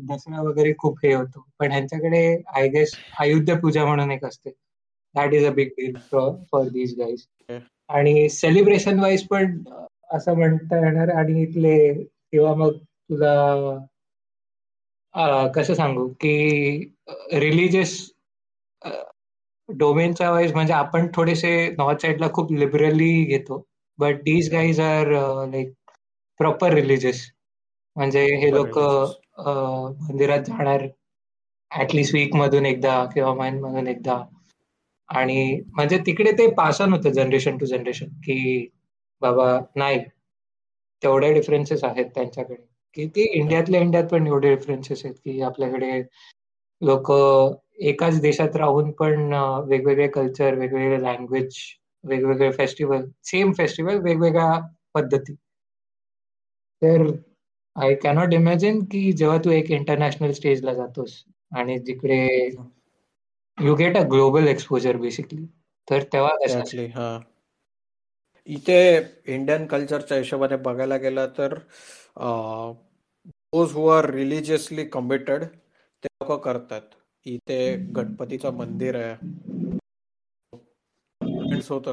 [0.09, 1.45] दसरा वगैरे खूप हे होतो.
[1.59, 2.25] पण ह्यांच्याकडे
[2.57, 4.51] आय गेस अयोध्या पूजा म्हणून एक असते.
[5.15, 7.27] That is a big deal for these guys
[7.91, 9.59] आणि सेलिब्रेशन वाईज पण
[10.11, 13.79] असं म्हणता येणार आणि इथले किंवा मग तुला
[15.55, 16.93] कसं सांगू की
[17.33, 17.99] रिलीजियस
[19.69, 23.63] डोमेनच्या वाईज म्हणजे आपण थोडेसे नॉर्थ साईडला खूप लिबरली घेतो.
[23.99, 25.11] But these guys are
[25.51, 25.73] like
[26.41, 27.21] proper religious
[27.97, 28.79] म्हणजे हे लोक
[29.47, 30.87] मंदिरात जाणार
[31.71, 34.23] ऍटलिस्ट वीक मधून एकदा किंवा मंथ मधून एकदा.
[35.09, 38.67] आणि म्हणजे तिकडे ते पासन होतं जनरेशन टू जनरेशन की
[39.23, 39.99] बाबा नाही
[41.03, 42.63] तेवढे डिफरन्सेस आहेत त्यांच्याकडे.
[42.97, 46.01] की ते इंडियातल्या इंडियात पण एवढे डिफरन्सेस आहेत की आपल्याकडे
[46.83, 47.11] लोक
[47.91, 49.33] एकाच देशात राहून पण
[49.69, 51.57] वेगवेगळे कल्चर वेगवेगळे लँग्वेज
[52.05, 54.61] वेगवेगळे फेस्टिवल सेम फेस्टिवल वेगवेगळ्या
[54.95, 55.35] पद्धती.
[56.83, 57.11] तर
[57.77, 61.13] आय कॅनॉट इमॅजिन की जेव्हा तू एक इंटरनॅशनल स्टेजला जातोस
[61.53, 62.19] आणि जिकडे
[63.59, 65.45] you get a global exposure basically
[65.89, 67.21] तर तेव्हा
[68.49, 68.79] इथे
[69.35, 71.55] इंडियन कल्चरच्या हिशोबाने बघायला गेलं तर
[73.53, 76.81] those who are religiously committed ते लोक करतात.
[77.27, 79.15] इथे गणपतीचं मंदिर आहे.
[81.69, 81.89] होत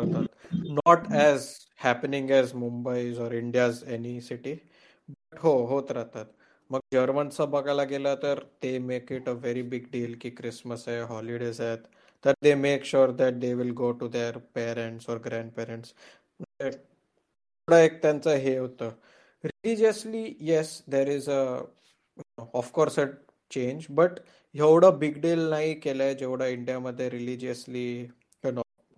[0.54, 1.46] not as
[1.80, 4.54] happening as Mumbai or India's any city
[5.41, 6.26] हो होत राहतात.
[6.70, 10.99] मग जर्मनचं बघायला गेलं तर ते make it a very big deal की क्रिसमस आहे
[11.03, 11.78] हॉलिडेज आहेत.
[12.24, 15.18] तर they make sure that they will go to their parents or
[15.53, 15.93] grandparents
[17.68, 18.89] एक त्यांचं हे होतं.
[19.43, 21.41] Religiously yes there is a
[22.53, 23.05] of course a
[23.51, 24.20] change but
[24.55, 27.86] एवढं बिग डील नाही केलंय जेवढं इंडियामध्ये रिलिजियसली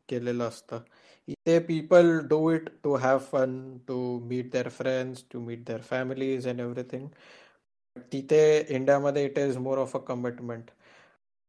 [0.10, 0.80] केलेलं असतं.
[1.28, 6.48] इथे people do it to have fun to meet their friends to meet their families
[6.48, 7.08] and everything
[8.12, 10.70] तिथे इंडियामध्ये it is more of a commitment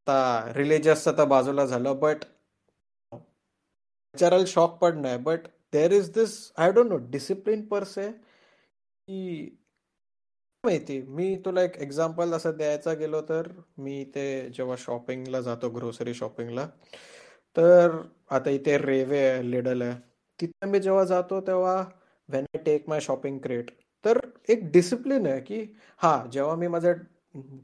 [0.07, 2.23] आता रिलिजियसचं तर बाजूला झालं बट
[3.11, 5.17] कल्चरल शॉक पण नाही.
[5.17, 9.57] But there is this I don't know discipline per se की
[10.63, 13.47] माहिती मी तुला एक एक्झाम्पल असं द्यायचा गेलो तर
[13.77, 16.67] मी इथे जेव्हा शॉपिंगला जातो ग्रोसरी शॉपिंगला
[17.55, 17.97] तर
[18.31, 19.93] आता इथे रेवे आहे लिडल आहे.
[20.39, 21.75] तिथे मी जेव्हा जातो तेव्हा
[22.29, 23.71] when I take my shopping crate
[24.05, 25.61] तर एक डिसिप्लिन आहे की
[26.01, 26.93] हा जेव्हा मी माझं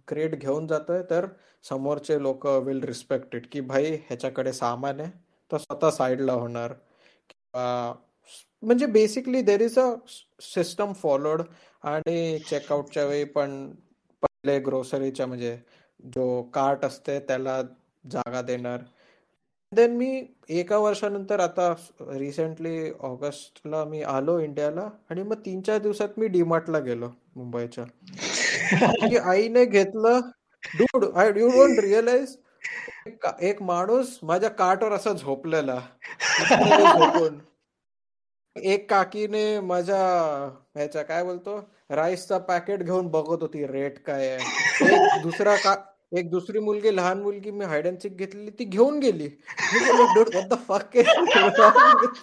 [0.08, 1.28] क्रेट घेऊन जातोय तर
[1.66, 5.12] समोरचे लोक विल रिस्पेक्ट इट की भाई ह्याच्याकडे सामान आहे
[5.52, 6.74] तर स्वतः साईडला होणार.
[7.30, 7.94] किंवा
[8.64, 9.90] म्हणजे basically there is a
[10.44, 11.42] system followed
[11.84, 13.52] आणि चेकआउटच्या वेळी पण
[14.24, 15.58] पहिले ग्रोसरीच्या म्हणजे
[16.16, 17.62] जो कार्ट असते त्याला
[18.06, 18.80] जागा देणार.
[19.72, 20.08] देन मी
[20.50, 26.80] एका वर्षानंतर आता रिसेंटली ऑगस्टला मी आलो इंडियाला आणि मग तीन चार दिवसात मी डीमार्टला
[26.80, 27.84] गेलो मुंबईच्या.
[29.32, 30.20] आईने घेतलं.
[30.64, 32.36] Dude I you don't realize
[33.42, 35.80] एक माणूस माझ्या कार्टवर असा झोपलेला.
[36.50, 37.38] झोपून.
[38.56, 40.00] एक काकीने माझ्या
[40.76, 41.60] ह्याच्या काय बोलतो?
[41.90, 45.22] राईसचा पॅकेट घेऊन बघत होती रेट काय आहे.
[45.22, 45.76] दुसरा का
[46.12, 49.28] एक दुसरी मुलगी लहान मुलगी मी हायड अँड घेतलेली ती घेऊन गेली.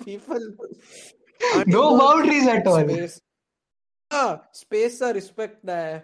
[0.05, 0.51] People
[1.69, 2.91] no boundaries at all
[4.11, 5.95] हा स्पेसचा रिस्पेक्ट नाही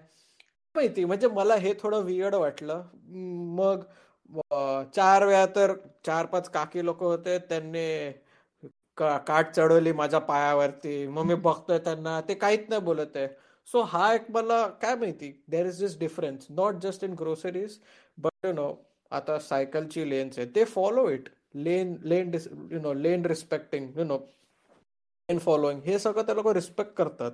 [0.74, 2.82] माहिती म्हणजे मला हे थोडं वियर्ड वाटलं.
[3.56, 3.82] मग
[4.96, 5.72] चार वेळा तर
[6.06, 8.10] चार पाच काकी लोक होते त्यांनी
[8.98, 11.06] काट चढवली माझ्या पायावरती.
[11.06, 13.28] मग मी बघतोय त्यांना ते काहीच नाही बोलत आहे.
[13.68, 17.78] सो हा एक मला काय माहिती there is this difference not just in groceries
[18.18, 18.68] but you know
[19.12, 22.34] आता सायकलची लेन्स आहे ते follow it lane lane
[22.72, 24.16] you know lane respecting you know
[25.28, 27.30] lane following हे सगळं ते लोक रिस्पेक्ट करतात.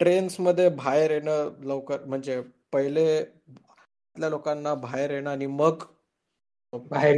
[0.00, 2.40] ट्रेन्समध्ये बाहेर येणं लवकर म्हणजे
[2.72, 3.06] पहिले
[4.16, 5.84] लोकांना बाहेर येणं आणि मग
[6.90, 7.16] बाहेर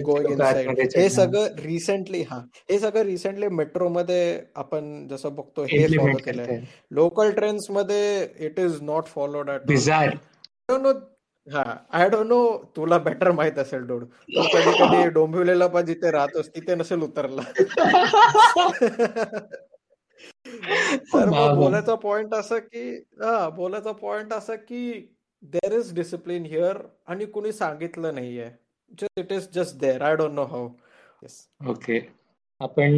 [0.97, 2.39] हे सगळं रिसेंटली हा.
[2.71, 6.61] हे सगळं रिसेंटली मेट्रोमध्ये आपण जसं बघतो हे फॉलो केलंय.
[6.91, 9.71] Local ट्रेन्समध्ये it is not followed at
[10.71, 10.93] no
[11.47, 14.05] हा आय डोंट नो तुला बेटर माहीत असेल डोड.
[14.05, 17.43] तो कधी कधी डोंबिवलेला पण जिथे राहतोस तिथे नसेल उतरला.
[21.15, 22.91] तर मग बोलायचा पॉइंट असं की
[23.23, 26.77] हा बोलायचा पॉइंट असं की देर इज डिसिप्लिन हिअर
[27.07, 28.51] आणि कुणी सांगितलं नाहीये.
[28.93, 30.03] Just it is just there.
[30.03, 30.65] I don't know how.
[31.23, 31.35] Yes.
[31.69, 31.99] Okay
[32.61, 32.93] आपण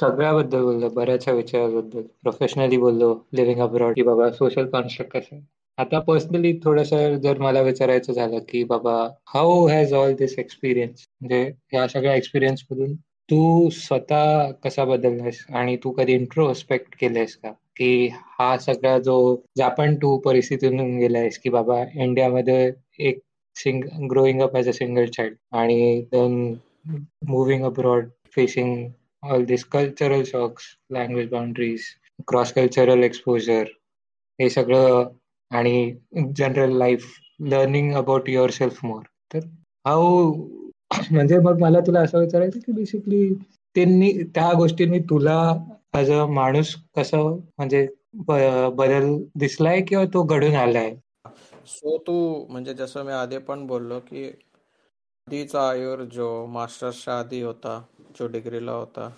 [0.00, 5.40] सगळ्याबद्दल बोललो बऱ्याचशा विचाराबद्दल प्रोफेशनली बोललो लिव्हिंग अब्रॉड की बाबा सोशल कॉन्स्ट्रक्ट कसं
[5.78, 6.90] आता पर्सनली थोडस
[7.22, 8.94] जर मला विचारायचं झालं की बाबा
[9.34, 12.94] how has all this experience म्हणजे ह्या सगळ्या एक्सपिरियन्स मधून
[13.30, 15.44] तू स्वतः कसा बदललायस?
[15.50, 17.50] आणि तू कधी इंट्रोस्पेक्ट केलंयस का?
[17.76, 19.16] की हा सगळा जो
[19.56, 23.18] जापान टू परिस्थितीतून गेलायस की बाबा इंडियामध्ये एक
[23.62, 26.36] sing, growing up as a single child आणि then
[27.28, 28.72] moving abroad facing
[29.22, 31.80] all these cultural shocks language boundaries
[32.28, 33.64] cross cultural exposure
[34.40, 35.08] हे सगळं
[35.50, 35.94] आणि
[36.36, 37.06] general life
[37.40, 39.02] learning about yourself more
[39.34, 39.38] तर
[39.86, 40.32] हाऊ
[41.10, 43.34] म्हणजे मग मला तुला असं विचारायचं की बेसिकली
[43.74, 50.94] त्यांनी त्या गोष्टींनी तुला ऍज अ माणूस कसं म्हणजे बदल दिसलाय किंवा तो घडून आलाय?
[51.70, 52.14] सो तू
[52.50, 57.82] म्हणजे जसं मी आधी पण बोललो की आधीचा आयुर जो मास्टर्सच्या आधी होता
[58.18, 59.08] जो डिग्रीला होता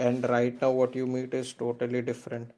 [0.00, 2.48] and right now what you meet is totally different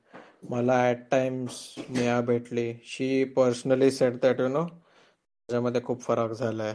[0.51, 1.59] मला ॲट टाइम्स
[1.91, 2.73] मिया भेटली.
[2.85, 6.75] She personally set that you know त्याच्यामध्ये खूप फरक झालाय.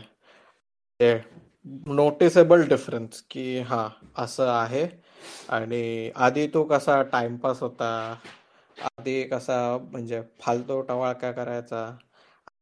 [1.88, 4.88] नोटिसेबल डिफरन्स की हा असं आहे.
[5.50, 7.90] आणि आधी तो कसा टाइमपास होता
[8.82, 9.56] आधी कसा
[9.92, 11.86] म्हणजे फालतू टवाळका करायचा.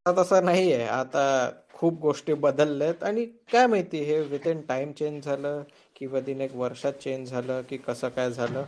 [0.05, 0.83] आता तसं नाहीये.
[0.83, 5.63] आता खूप गोष्टी बदलल्यात आणि काय माहिती हे विथ इन टाइम चेंज झालं
[5.95, 8.63] की विदिन एक वर्षात चेंज झालं की कसं काय झालं.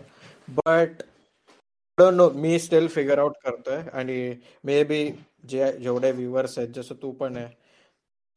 [0.50, 1.02] बट
[1.98, 5.06] नो मी स्टील फिगर आउट करतोय आणि मे बी
[5.50, 7.48] जे जेवढे व्ह्युअर्स आहेत जसं तू पण आहे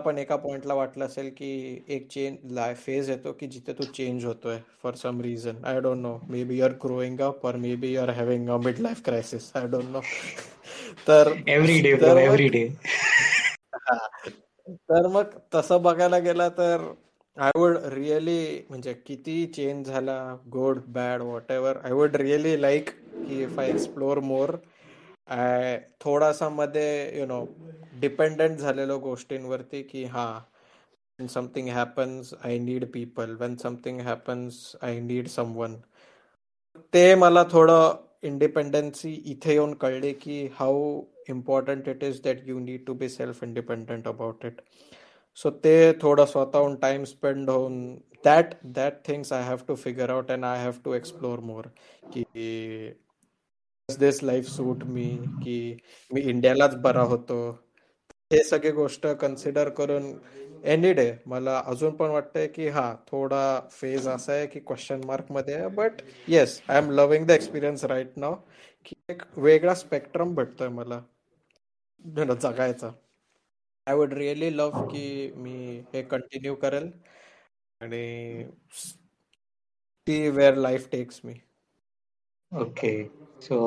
[0.04, 1.52] पण एका पॉइंटला वाटलं असेल की
[1.88, 6.16] एक चेंज फेज येतो की जिथे तू चेंज होतोय for some reason I don't know
[6.44, 10.00] maybe you're growing up और maybe you're having a mid life crisis I don't know
[11.08, 11.90] तर एव्हरी डे
[12.24, 12.68] एव्हरी डे
[14.66, 16.92] तर मग तसं बघायला गेला तर
[17.36, 20.18] आय वुड रिअली म्हणजे किती चेंज झाला
[20.52, 21.22] good bad
[21.52, 24.56] whatever I would really like की इफ आय एक्सप्लोर मोर
[26.00, 27.44] थोडासा मध्ये यु नो
[28.02, 30.26] डिपेंडंट झालेलो गोष्टींवरती की हा
[31.18, 35.74] something happens I need people when something happens I need someone
[36.94, 42.86] ते मला थोडं इंडिपेंडन्सी इथे येऊन कळले की how important it is that you need
[42.86, 44.60] to be self independent about it
[45.38, 47.94] so ते थोडं स्वतःहून टाइम स्पेंड होऊन
[48.24, 51.66] that that things I have to figure out and I have to explore more
[52.14, 52.24] की
[53.88, 55.08] this life suit me
[55.44, 55.76] की
[56.10, 57.38] मी इंडियालाच बरा होतो?
[58.32, 60.12] हे सगळे गोष्ट कन्सिडर करून
[60.64, 65.54] एनी डे मला अजून पण वाटतंय की हा थोडा फेज असा आहे की क्वेश्चन मार्कमध्ये
[65.54, 68.34] आहे but yes I am loving the experience right now
[68.84, 71.00] की एक वेगळा स्पेक्ट्रम भेटतोय मला.
[72.40, 72.90] जगायचा.
[73.86, 76.90] आय वुड रिअली लव्ह की मी हे कंटिन्यू करेल.
[77.80, 78.44] आणि
[80.06, 81.34] ती where life takes me
[82.52, 82.92] okay
[83.42, 83.58] so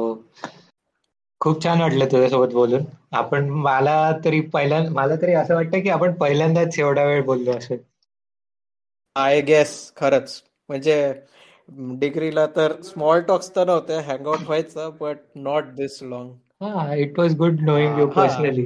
[1.42, 2.84] खूप छान वाटलं तुझ्यासोबत बोलून.
[3.14, 7.80] आपण मला तरी पहिल्या मला तरी असं वाटतं की आपण पहिल्यांदाच एवढा वेळ बोललो असेल.
[9.16, 10.42] आय गेस खरंच.
[10.70, 11.14] म्हणजे
[12.00, 16.32] डिग्रीला तर स्मॉल टॉक्स तर नव्हते हँगआउट व्हायचं बट नॉट दिस लॉंग.
[16.62, 18.66] हा it was good knowing you personally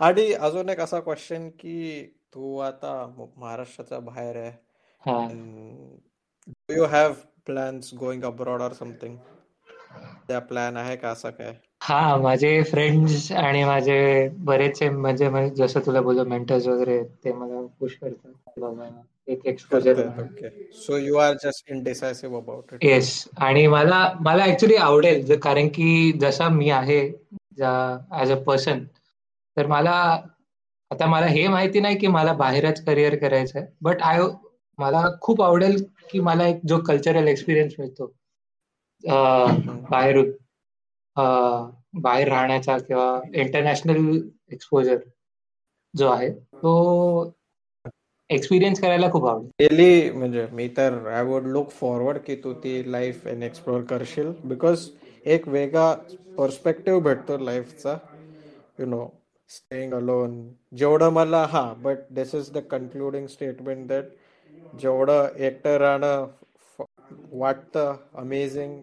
[0.00, 2.02] आणि अजून एक असा क्वेश्चन की
[2.34, 2.94] तू आता
[3.36, 4.50] महाराष्ट्राच्या बाहेर आहे.
[6.48, 7.12] Do you have
[7.46, 9.16] plans going abroad or something
[10.28, 11.52] त्या प्लॅन आहे का असं काय?
[11.80, 17.96] हा माझे फ्रेंड्स आणि माझे बरेचसे म्हणजे जसं तुला बोललो मेंटर्स वगैरे ते मला पुश
[18.02, 19.02] करतात.
[19.28, 20.00] एक exposure
[20.76, 26.12] so you are just indecisive about it yes आणि मला मला ऍक्च्युली आवडेल कारण की
[26.20, 27.00] जसा मी आहे
[27.60, 28.84] ऍज अ पर्सन
[29.56, 29.92] तर मला
[30.90, 34.20] आता मला हे माहिती नाही की मला बाहेरच करिअर करायचं आहे बट आय
[34.78, 38.12] मला खूप आवडेल की मला एक जो कल्चरल एक्सपिरियन्स मिळतो
[39.02, 40.20] बाहेर
[41.16, 44.20] बाहेर राहण्याचा किंवा इंटरनॅशनल
[44.52, 44.96] एक्सपोजर
[45.94, 47.32] जो आहे तो
[48.30, 49.48] एक्सपिरियन्स करायला खूप आवडेल.
[49.60, 54.32] डेली म्हणजे मी तर आय वुड लुक फॉरवर्ड की तू ती लाईफ एन एक्सप्लोर करशील.
[54.44, 54.88] बिकॉज
[55.26, 55.92] एक वेगळा
[56.38, 57.96] पर्स्पेक्टिव्ह भेटतो लाईफचा
[58.80, 59.06] यु नो
[59.50, 60.42] स्टेईंग अलोन
[60.78, 64.04] जेवढं मला हा but this is the concluding statement that
[64.80, 66.26] जेवढं एकटं राहणं
[67.32, 68.80] वाटतं अमेझिंग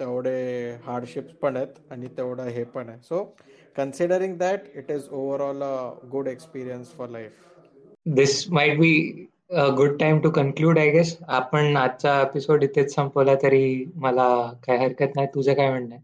[0.00, 2.98] तेवढे हार्डशिप्स पण आहेत आणि तेवढं हे पण आहे.
[3.02, 3.24] So
[3.76, 5.74] considering that it is overall a
[6.12, 7.32] good experience for life
[8.14, 8.92] this might be
[9.52, 14.28] a good time to conclude I guess आपण आजचा एपिसोड इथेच संपवला तरी मला
[14.66, 15.26] काय हरकत नाही.
[15.34, 16.02] तुझं काय म्हणणं आहे?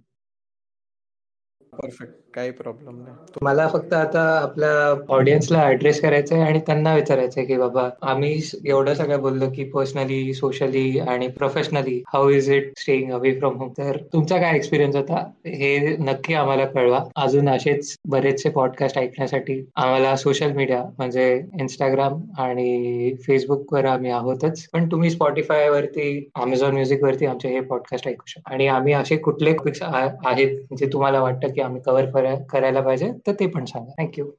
[1.72, 3.16] परफेक्ट काही प्रॉब्लेम नाही.
[3.42, 8.42] मला फक्त आता आपल्या ऑडियन्सला ऍड्रेस करायचं आहे आणि त्यांना विचारायचं आहे की बाबा आम्ही
[8.66, 13.68] एवढं सगळं बोललो की पर्सनली सोशली आणि professionally how is it staying away from home
[13.78, 15.14] तर तुमचा काय एक्सपिरियन्स होता?
[15.46, 17.00] हे नक्की आम्हाला कळवा.
[17.16, 24.66] अजून असेच बरेचसे पॉडकास्ट ऐकण्यासाठी आम्हाला सोशल मीडिया म्हणजे इंस्टाग्राम आणि फेसबुकवर आम्ही आहोतच.
[24.72, 28.52] पण तुम्ही स्पॉटीफाय वरती अमेझॉन म्युझिक वरती आमचे हे पॉडकास्ट ऐकू शकता.
[28.54, 32.04] आणि आम्ही असे कुठले आहेत जे तुम्हाला वाटतं की आम्ही कव्हर
[32.50, 34.02] करायला पाहिजे तर ते पण सांगा.
[34.02, 34.30] थँक्यू